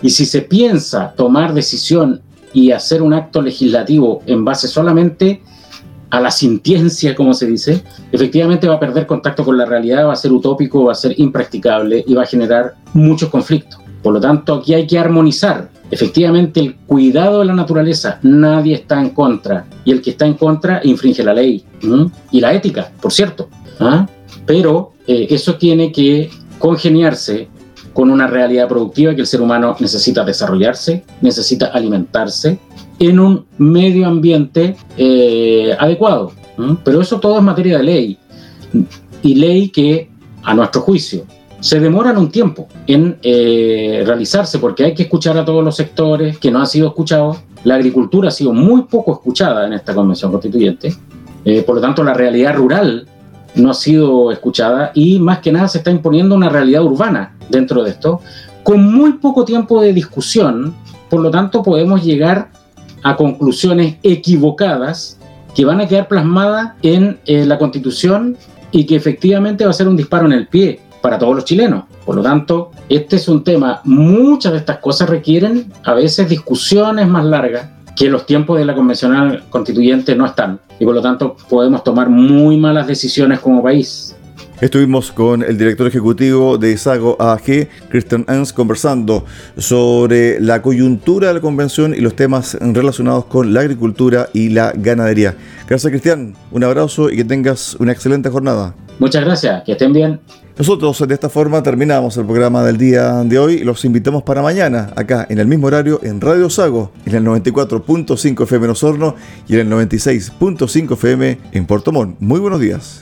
Y 0.04 0.12
si 0.12 0.26
se 0.26 0.42
piensa 0.42 1.14
tomar 1.16 1.54
decisión 1.54 2.22
y 2.54 2.72
hacer 2.72 3.02
un 3.02 3.14
acto 3.14 3.42
legislativo 3.42 4.22
en 4.28 4.46
base 4.46 4.68
solamente 4.68 5.42
a 6.12 6.20
la 6.20 6.30
sintiencia, 6.30 7.16
como 7.16 7.34
se 7.34 7.48
dice, 7.48 7.84
efectivamente 8.12 8.68
va 8.68 8.76
a 8.76 8.80
perder 8.80 9.08
contacto 9.08 9.44
con 9.44 9.58
la 9.58 9.66
realidad, 9.66 10.06
va 10.06 10.14
a 10.14 10.16
ser 10.16 10.32
utópico, 10.32 10.86
va 10.86 10.92
a 10.92 10.96
ser 10.96 11.20
impracticable 11.20 12.04
y 12.06 12.14
va 12.14 12.22
a 12.22 12.28
generar 12.28 12.76
muchos 12.94 13.30
conflictos. 13.30 13.80
Por 14.04 14.14
lo 14.14 14.20
tanto, 14.20 14.56
aquí 14.56 14.76
hay 14.76 14.86
que 14.86 15.00
armonizar. 15.00 15.70
Efectivamente, 15.94 16.60
el 16.60 16.76
cuidado 16.76 17.42
de 17.42 17.46
la 17.46 17.54
naturaleza, 17.54 18.18
nadie 18.24 18.74
está 18.74 19.00
en 19.00 19.12
contra. 19.12 19.68
Y 19.86 19.92
el 19.92 20.02
que 20.02 20.10
está 20.10 20.26
en 20.26 20.34
contra 20.34 20.82
infringe 20.84 21.24
la 21.24 21.36
ley 21.36 21.64
y 22.32 22.40
la 22.42 22.52
ética, 22.52 22.92
por 23.00 23.14
cierto. 23.14 23.48
¿ah? 23.80 24.08
Pero 24.48 24.94
eh, 25.06 25.28
eso 25.30 25.54
tiene 25.54 25.92
que 25.92 26.32
congeniarse 26.58 27.48
con 27.94 28.10
una 28.10 28.26
realidad 28.26 28.68
productiva 28.68 29.14
que 29.14 29.22
el 29.22 29.28
ser 29.28 29.40
humano 29.40 29.76
necesita 29.80 30.26
desarrollarse, 30.26 31.04
necesita 31.22 31.68
alimentarse 31.68 32.58
en 32.98 33.20
un 33.20 33.46
medio 33.60 34.08
ambiente 34.08 34.76
eh, 34.98 35.76
adecuado. 35.78 36.32
Pero 36.84 37.02
eso 37.02 37.20
todo 37.20 37.38
es 37.38 37.44
materia 37.44 37.78
de 37.78 37.84
ley. 37.84 38.18
Y 39.22 39.36
ley 39.36 39.70
que, 39.70 40.10
a 40.42 40.56
nuestro 40.56 40.82
juicio, 40.82 41.24
se 41.64 41.80
demoran 41.80 42.18
un 42.18 42.30
tiempo 42.30 42.68
en 42.88 43.18
eh, 43.24 44.04
realizarse 44.06 44.60
porque 44.60 44.84
hay 44.84 44.94
que 44.94 45.04
escuchar 45.04 45.38
a 45.38 45.46
todos 45.46 45.64
los 45.64 45.78
sectores 45.78 46.38
que 46.38 46.52
no 46.52 46.60
han 46.60 46.68
sido 46.68 46.90
escuchados. 46.90 47.38
La 47.64 47.76
agricultura 47.76 48.28
ha 48.28 48.32
sido 48.32 48.52
muy 48.52 48.82
poco 48.82 49.14
escuchada 49.14 49.66
en 49.66 49.72
esta 49.72 49.96
convención 49.96 50.30
constituyente. 50.30 50.94
Eh, 51.46 51.64
por 51.64 51.76
lo 51.76 51.82
tanto, 51.82 52.04
la 52.04 52.14
realidad 52.14 52.54
rural 52.54 53.08
no 53.56 53.72
ha 53.72 53.74
sido 53.74 54.30
escuchada 54.34 54.92
y 54.94 55.20
más 55.20 55.40
que 55.40 55.54
nada 55.54 55.70
se 55.70 55.78
está 55.78 55.90
imponiendo 55.90 56.36
una 56.36 56.50
realidad 56.50 56.84
urbana 56.84 57.38
dentro 57.48 57.82
de 57.82 57.92
esto, 57.92 58.20
con 58.64 58.94
muy 58.94 59.14
poco 59.14 59.46
tiempo 59.46 59.82
de 59.82 59.94
discusión, 59.94 60.76
por 61.10 61.22
lo 61.22 61.32
tanto 61.32 61.64
podemos 61.64 62.04
llegar 62.04 62.50
a 63.04 63.16
conclusiones 63.16 63.96
equivocadas 64.04 65.18
que 65.56 65.64
van 65.64 65.80
a 65.80 65.88
quedar 65.88 66.10
plasmadas 66.10 66.74
en 66.82 67.20
eh, 67.26 67.46
la 67.46 67.58
constitución 67.58 68.36
y 68.74 68.86
que 68.86 68.98
efectivamente 68.98 69.64
va 69.64 69.70
a 69.70 69.74
ser 69.74 69.88
un 69.88 69.96
disparo 69.96 70.26
en 70.26 70.34
el 70.34 70.48
pie 70.48 70.82
para 71.04 71.20
todos 71.20 71.36
los 71.36 71.44
chilenos. 71.44 71.84
Por 72.06 72.16
lo 72.16 72.22
tanto, 72.22 72.72
este 72.88 73.18
es 73.18 73.28
un 73.28 73.44
tema, 73.44 73.82
muchas 73.84 74.54
de 74.54 74.60
estas 74.60 74.78
cosas 74.78 75.10
requieren 75.10 75.70
a 75.84 75.94
veces 75.94 76.30
discusiones 76.30 77.10
más 77.10 77.26
largas 77.26 77.68
que 77.98 78.08
los 78.08 78.26
tiempos 78.26 78.58
de 78.58 78.64
la 78.64 78.74
convencional 78.74 79.44
constituyente 79.50 80.16
no 80.16 80.26
están 80.26 80.62
y 80.80 80.86
por 80.86 80.96
lo 80.96 81.02
tanto 81.02 81.36
podemos 81.50 81.84
tomar 81.84 82.08
muy 82.08 82.56
malas 82.56 82.88
decisiones 82.88 83.42
como 83.42 83.62
país. 83.62 84.16
Estuvimos 84.62 85.12
con 85.12 85.44
el 85.44 85.58
director 85.58 85.88
ejecutivo 85.88 86.58
de 86.58 86.78
Sago 86.78 87.18
AG, 87.20 87.68
Christian 87.90 88.24
Ens, 88.30 88.54
conversando 88.54 89.26
sobre 89.58 90.40
la 90.40 90.62
coyuntura 90.62 91.28
de 91.28 91.34
la 91.34 91.42
convención 91.42 91.94
y 91.94 92.00
los 92.00 92.16
temas 92.16 92.58
relacionados 92.62 93.26
con 93.26 93.54
la 93.54 93.60
agricultura 93.60 94.30
y 94.32 94.50
la 94.50 94.72
ganadería. 94.74 95.36
Gracias, 95.68 95.92
Cristian. 95.92 96.34
Un 96.52 96.64
abrazo 96.64 97.10
y 97.10 97.18
que 97.18 97.26
tengas 97.26 97.76
una 97.76 97.92
excelente 97.92 98.30
jornada. 98.30 98.74
Muchas 99.00 99.26
gracias. 99.26 99.64
Que 99.66 99.74
estén 99.74 99.92
bien. 99.92 100.22
Nosotros 100.56 101.08
de 101.08 101.14
esta 101.14 101.30
forma 101.30 101.64
terminamos 101.64 102.16
el 102.18 102.26
programa 102.26 102.64
del 102.64 102.78
día 102.78 103.24
de 103.24 103.40
hoy 103.40 103.54
y 103.56 103.64
los 103.64 103.84
invitamos 103.86 104.22
para 104.22 104.44
mañana, 104.44 104.94
acá 104.96 105.26
en 105.28 105.40
el 105.40 105.48
mismo 105.48 105.66
horario 105.66 106.00
en 106.04 106.22
Radio 106.22 106.48
Sago, 106.48 106.92
en 107.08 107.16
el 107.16 107.26
94.5 107.26 108.44
FM 108.44 108.66
en 108.66 108.72
Osorno 108.72 109.16
y 109.48 109.56
en 109.56 109.62
el 109.62 109.90
96.5 109.90 110.94
FM 110.94 111.40
en 111.54 111.66
Puerto 111.66 111.92
Montt. 111.92 112.18
Muy 112.20 112.40
buenos 112.40 112.60
días. 112.60 113.02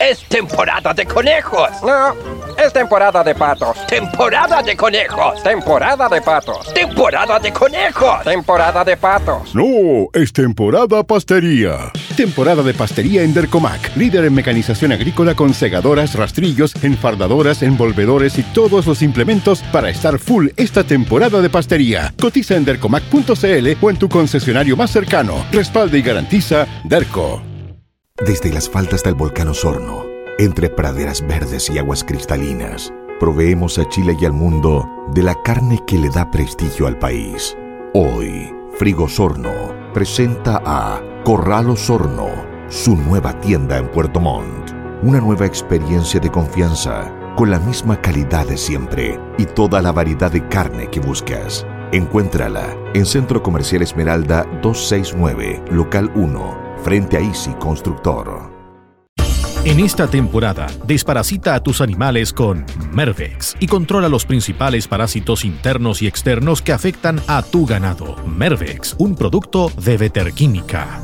Es 0.00 0.24
temporada 0.28 0.92
de 0.92 1.06
conejos. 1.06 1.70
No, 1.82 2.14
es 2.58 2.72
temporada 2.72 3.22
de 3.22 3.34
patos. 3.34 3.86
Temporada 3.86 4.62
de 4.62 4.76
conejos. 4.76 5.42
Temporada 5.42 6.08
de 6.08 6.20
patos. 6.20 6.72
Temporada 6.74 7.38
de 7.38 7.52
conejos. 7.52 8.24
Temporada 8.24 8.84
de 8.84 8.96
patos. 8.96 9.54
No, 9.54 10.08
es 10.12 10.32
temporada 10.32 11.02
pastería. 11.02 11.92
Temporada 12.16 12.62
de 12.62 12.74
pastería 12.74 13.22
en 13.22 13.34
Dercomac, 13.34 13.96
líder 13.96 14.24
en 14.24 14.34
mecanización 14.34 14.92
agrícola 14.92 15.34
con 15.34 15.52
segadoras, 15.52 16.14
rastrillos, 16.14 16.74
enfardadoras, 16.82 17.62
envolvedores 17.62 18.38
y 18.38 18.42
todos 18.42 18.86
los 18.86 19.02
implementos 19.02 19.62
para 19.72 19.90
estar 19.90 20.18
full 20.18 20.48
esta 20.56 20.84
temporada 20.84 21.40
de 21.40 21.50
pastería. 21.50 22.14
Cotiza 22.20 22.56
en 22.56 22.64
dercomac.cl 22.64 23.68
o 23.80 23.90
en 23.90 23.96
tu 23.96 24.08
concesionario 24.08 24.76
más 24.76 24.90
cercano. 24.90 25.44
Respalda 25.52 25.96
y 25.96 26.02
garantiza 26.02 26.66
Derco. 26.84 27.42
Desde 28.24 28.52
las 28.52 28.70
faldas 28.70 29.02
del 29.02 29.14
volcán 29.14 29.48
Osorno, 29.48 30.03
entre 30.38 30.68
praderas 30.68 31.26
verdes 31.26 31.70
y 31.70 31.78
aguas 31.78 32.02
cristalinas, 32.02 32.92
proveemos 33.20 33.78
a 33.78 33.88
Chile 33.88 34.16
y 34.18 34.24
al 34.24 34.32
mundo 34.32 34.88
de 35.12 35.22
la 35.22 35.34
carne 35.42 35.80
que 35.86 35.98
le 35.98 36.10
da 36.10 36.30
prestigio 36.30 36.86
al 36.86 36.98
país. 36.98 37.56
Hoy, 37.94 38.52
Frigosorno 38.78 39.52
presenta 39.92 40.60
a 40.64 41.00
Corral 41.24 41.70
Osorno, 41.70 42.28
su 42.68 42.96
nueva 42.96 43.38
tienda 43.40 43.78
en 43.78 43.88
Puerto 43.88 44.20
Montt. 44.20 44.72
Una 45.02 45.20
nueva 45.20 45.46
experiencia 45.46 46.18
de 46.18 46.30
confianza, 46.30 47.12
con 47.36 47.50
la 47.50 47.60
misma 47.60 48.00
calidad 48.00 48.46
de 48.46 48.56
siempre 48.56 49.20
y 49.38 49.44
toda 49.44 49.82
la 49.82 49.92
variedad 49.92 50.30
de 50.30 50.46
carne 50.48 50.88
que 50.90 51.00
buscas. 51.00 51.66
Encuéntrala 51.92 52.76
en 52.94 53.06
Centro 53.06 53.42
Comercial 53.42 53.82
Esmeralda 53.82 54.44
269, 54.62 55.62
Local 55.70 56.10
1 56.14 56.64
frente 56.82 57.16
a 57.16 57.20
Easy 57.20 57.54
Constructor. 57.54 58.53
En 59.66 59.80
esta 59.80 60.06
temporada, 60.06 60.66
desparasita 60.86 61.54
a 61.54 61.62
tus 61.62 61.80
animales 61.80 62.34
con 62.34 62.66
Mervex 62.92 63.56
y 63.60 63.66
controla 63.66 64.10
los 64.10 64.26
principales 64.26 64.86
parásitos 64.86 65.42
internos 65.42 66.02
y 66.02 66.06
externos 66.06 66.60
que 66.60 66.72
afectan 66.72 67.18
a 67.28 67.42
tu 67.42 67.64
ganado. 67.64 68.14
Mervex, 68.26 68.94
un 68.98 69.16
producto 69.16 69.72
de 69.78 69.96
Veterquímica. 69.96 71.00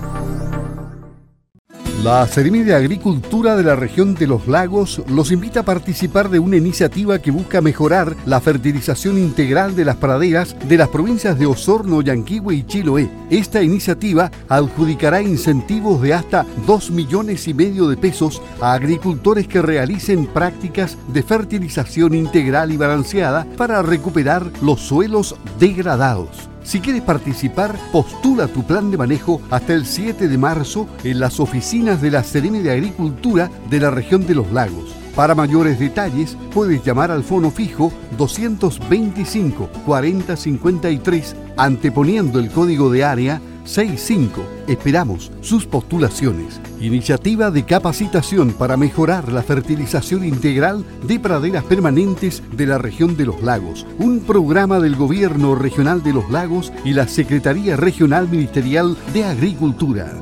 La 2.03 2.27
Seremi 2.27 2.61
de 2.61 2.75
Agricultura 2.75 3.57
de 3.57 3.63
la 3.63 3.77
región 3.77 4.15
de 4.15 4.27
los 4.27 4.49
lagos 4.49 5.03
los 5.07 5.31
invita 5.31 5.61
a 5.61 5.65
participar 5.65 6.31
de 6.31 6.39
una 6.39 6.57
iniciativa 6.57 7.19
que 7.19 7.31
busca 7.31 7.61
mejorar 7.61 8.17
la 8.25 8.41
fertilización 8.41 9.19
integral 9.19 9.77
de 9.77 9.85
las 9.85 9.97
praderas 9.97 10.57
de 10.67 10.79
las 10.79 10.89
provincias 10.89 11.39
de 11.39 11.45
Osorno, 11.45 12.01
Yanquihue 12.01 12.55
y 12.55 12.63
Chiloé. 12.63 13.11
Esta 13.29 13.63
iniciativa 13.63 14.31
adjudicará 14.49 15.21
incentivos 15.21 16.01
de 16.01 16.15
hasta 16.15 16.47
2 16.67 16.91
millones 16.91 17.47
y 17.49 17.53
medio 17.53 17.87
de 17.87 17.99
pesos 17.99 18.41
a 18.63 18.73
agricultores 18.73 19.47
que 19.47 19.61
realicen 19.61 20.27
prácticas 20.27 20.97
de 21.13 21.23
fertilización 21.23 22.15
integral 22.15 22.73
y 22.73 22.79
balanceada 22.79 23.47
para 23.59 23.83
recuperar 23.83 24.51
los 24.63 24.81
suelos 24.81 25.37
degradados. 25.59 26.49
Si 26.71 26.79
quieres 26.79 27.03
participar, 27.03 27.77
postula 27.91 28.47
tu 28.47 28.63
plan 28.63 28.93
de 28.93 28.97
manejo 28.97 29.43
hasta 29.51 29.75
el 29.75 29.85
7 29.85 30.29
de 30.29 30.39
marzo 30.39 30.87
en 31.03 31.19
las 31.19 31.41
oficinas 31.41 32.01
de 32.01 32.13
la 32.13 32.23
Seremi 32.23 32.61
de 32.61 32.71
Agricultura 32.71 33.51
de 33.69 33.81
la 33.81 33.91
región 33.91 34.25
de 34.25 34.37
los 34.37 34.53
lagos. 34.53 34.95
Para 35.17 35.35
mayores 35.35 35.81
detalles, 35.81 36.37
puedes 36.55 36.85
llamar 36.85 37.11
al 37.11 37.25
fono 37.25 37.51
fijo 37.51 37.93
225 38.17 39.69
4053 39.85 41.37
anteponiendo 41.57 42.39
el 42.39 42.53
código 42.53 42.89
de 42.93 43.03
área 43.03 43.41
65. 43.65 44.43
Esperamos 44.67 45.31
sus 45.41 45.67
postulaciones. 45.67 46.61
Iniciativa 46.81 47.51
de 47.51 47.65
capacitación 47.65 48.53
para 48.53 48.77
mejorar 48.77 49.33
la 49.33 49.43
fertilización 49.43 50.25
integral 50.25 50.85
de 51.07 51.21
praderas 51.21 51.65
permanentes 51.65 52.43
de 52.53 52.67
la 52.67 52.79
región 52.79 53.17
de 53.17 53.27
los 53.27 53.43
lagos. 53.43 53.87
Un 53.99 54.21
programa 54.21 54.81
del 54.81 54.97
Gobierno 54.97 55.55
Regional 55.55 56.03
de 56.03 56.13
los 56.13 56.31
Lagos 56.31 56.73
y 56.85 56.93
la 56.93 57.07
Secretaría 57.09 57.77
Regional 57.77 58.29
Ministerial 58.29 58.97
de 59.13 59.25
Agricultura. 59.25 60.15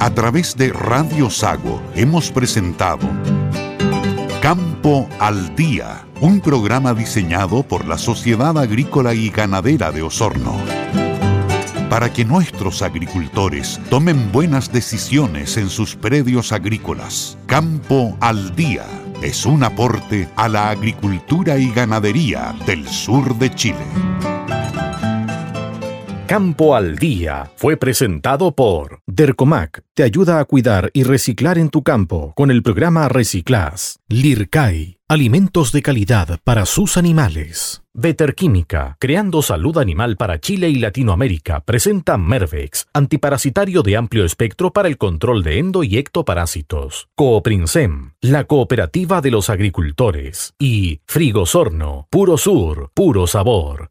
A 0.00 0.10
través 0.10 0.56
de 0.56 0.70
Radio 0.70 1.30
Sago 1.30 1.82
hemos 1.94 2.30
presentado 2.30 3.08
Campo 4.42 5.08
al 5.18 5.56
Día, 5.56 6.04
un 6.24 6.40
programa 6.40 6.94
diseñado 6.94 7.62
por 7.64 7.84
la 7.84 7.98
Sociedad 7.98 8.56
Agrícola 8.56 9.12
y 9.12 9.28
Ganadera 9.28 9.92
de 9.92 10.00
Osorno. 10.00 10.56
Para 11.90 12.14
que 12.14 12.24
nuestros 12.24 12.80
agricultores 12.80 13.78
tomen 13.90 14.32
buenas 14.32 14.72
decisiones 14.72 15.58
en 15.58 15.68
sus 15.68 15.96
predios 15.96 16.52
agrícolas. 16.52 17.36
Campo 17.44 18.16
al 18.20 18.56
Día 18.56 18.86
es 19.20 19.44
un 19.44 19.64
aporte 19.64 20.26
a 20.34 20.48
la 20.48 20.70
agricultura 20.70 21.58
y 21.58 21.70
ganadería 21.70 22.54
del 22.64 22.88
sur 22.88 23.36
de 23.36 23.54
Chile. 23.54 24.33
Campo 26.34 26.74
al 26.74 26.96
Día 26.96 27.52
fue 27.54 27.76
presentado 27.76 28.56
por 28.56 28.98
Dercomac 29.06 29.84
te 29.94 30.02
ayuda 30.02 30.40
a 30.40 30.44
cuidar 30.44 30.90
y 30.92 31.04
reciclar 31.04 31.58
en 31.58 31.68
tu 31.68 31.84
campo 31.84 32.32
con 32.34 32.50
el 32.50 32.64
programa 32.64 33.08
Reciclas. 33.08 34.00
Lircai, 34.08 34.98
alimentos 35.06 35.70
de 35.70 35.82
calidad 35.82 36.40
para 36.42 36.66
sus 36.66 36.96
animales. 36.96 37.84
Veterquímica, 37.96 38.96
creando 38.98 39.40
salud 39.40 39.78
animal 39.78 40.16
para 40.16 40.40
Chile 40.40 40.68
y 40.68 40.74
Latinoamérica, 40.74 41.60
presenta 41.60 42.18
Mervex, 42.18 42.88
antiparasitario 42.92 43.84
de 43.84 43.96
amplio 43.96 44.24
espectro 44.24 44.72
para 44.72 44.88
el 44.88 44.98
control 44.98 45.44
de 45.44 45.60
endo 45.60 45.84
y 45.84 45.98
ectoparásitos. 45.98 47.06
Cooprinsem, 47.14 48.14
la 48.20 48.42
cooperativa 48.42 49.20
de 49.20 49.30
los 49.30 49.48
agricultores. 49.48 50.54
Y 50.58 51.00
Frigosorno, 51.06 52.08
puro 52.10 52.36
sur, 52.36 52.90
puro 52.92 53.28
sabor. 53.28 53.90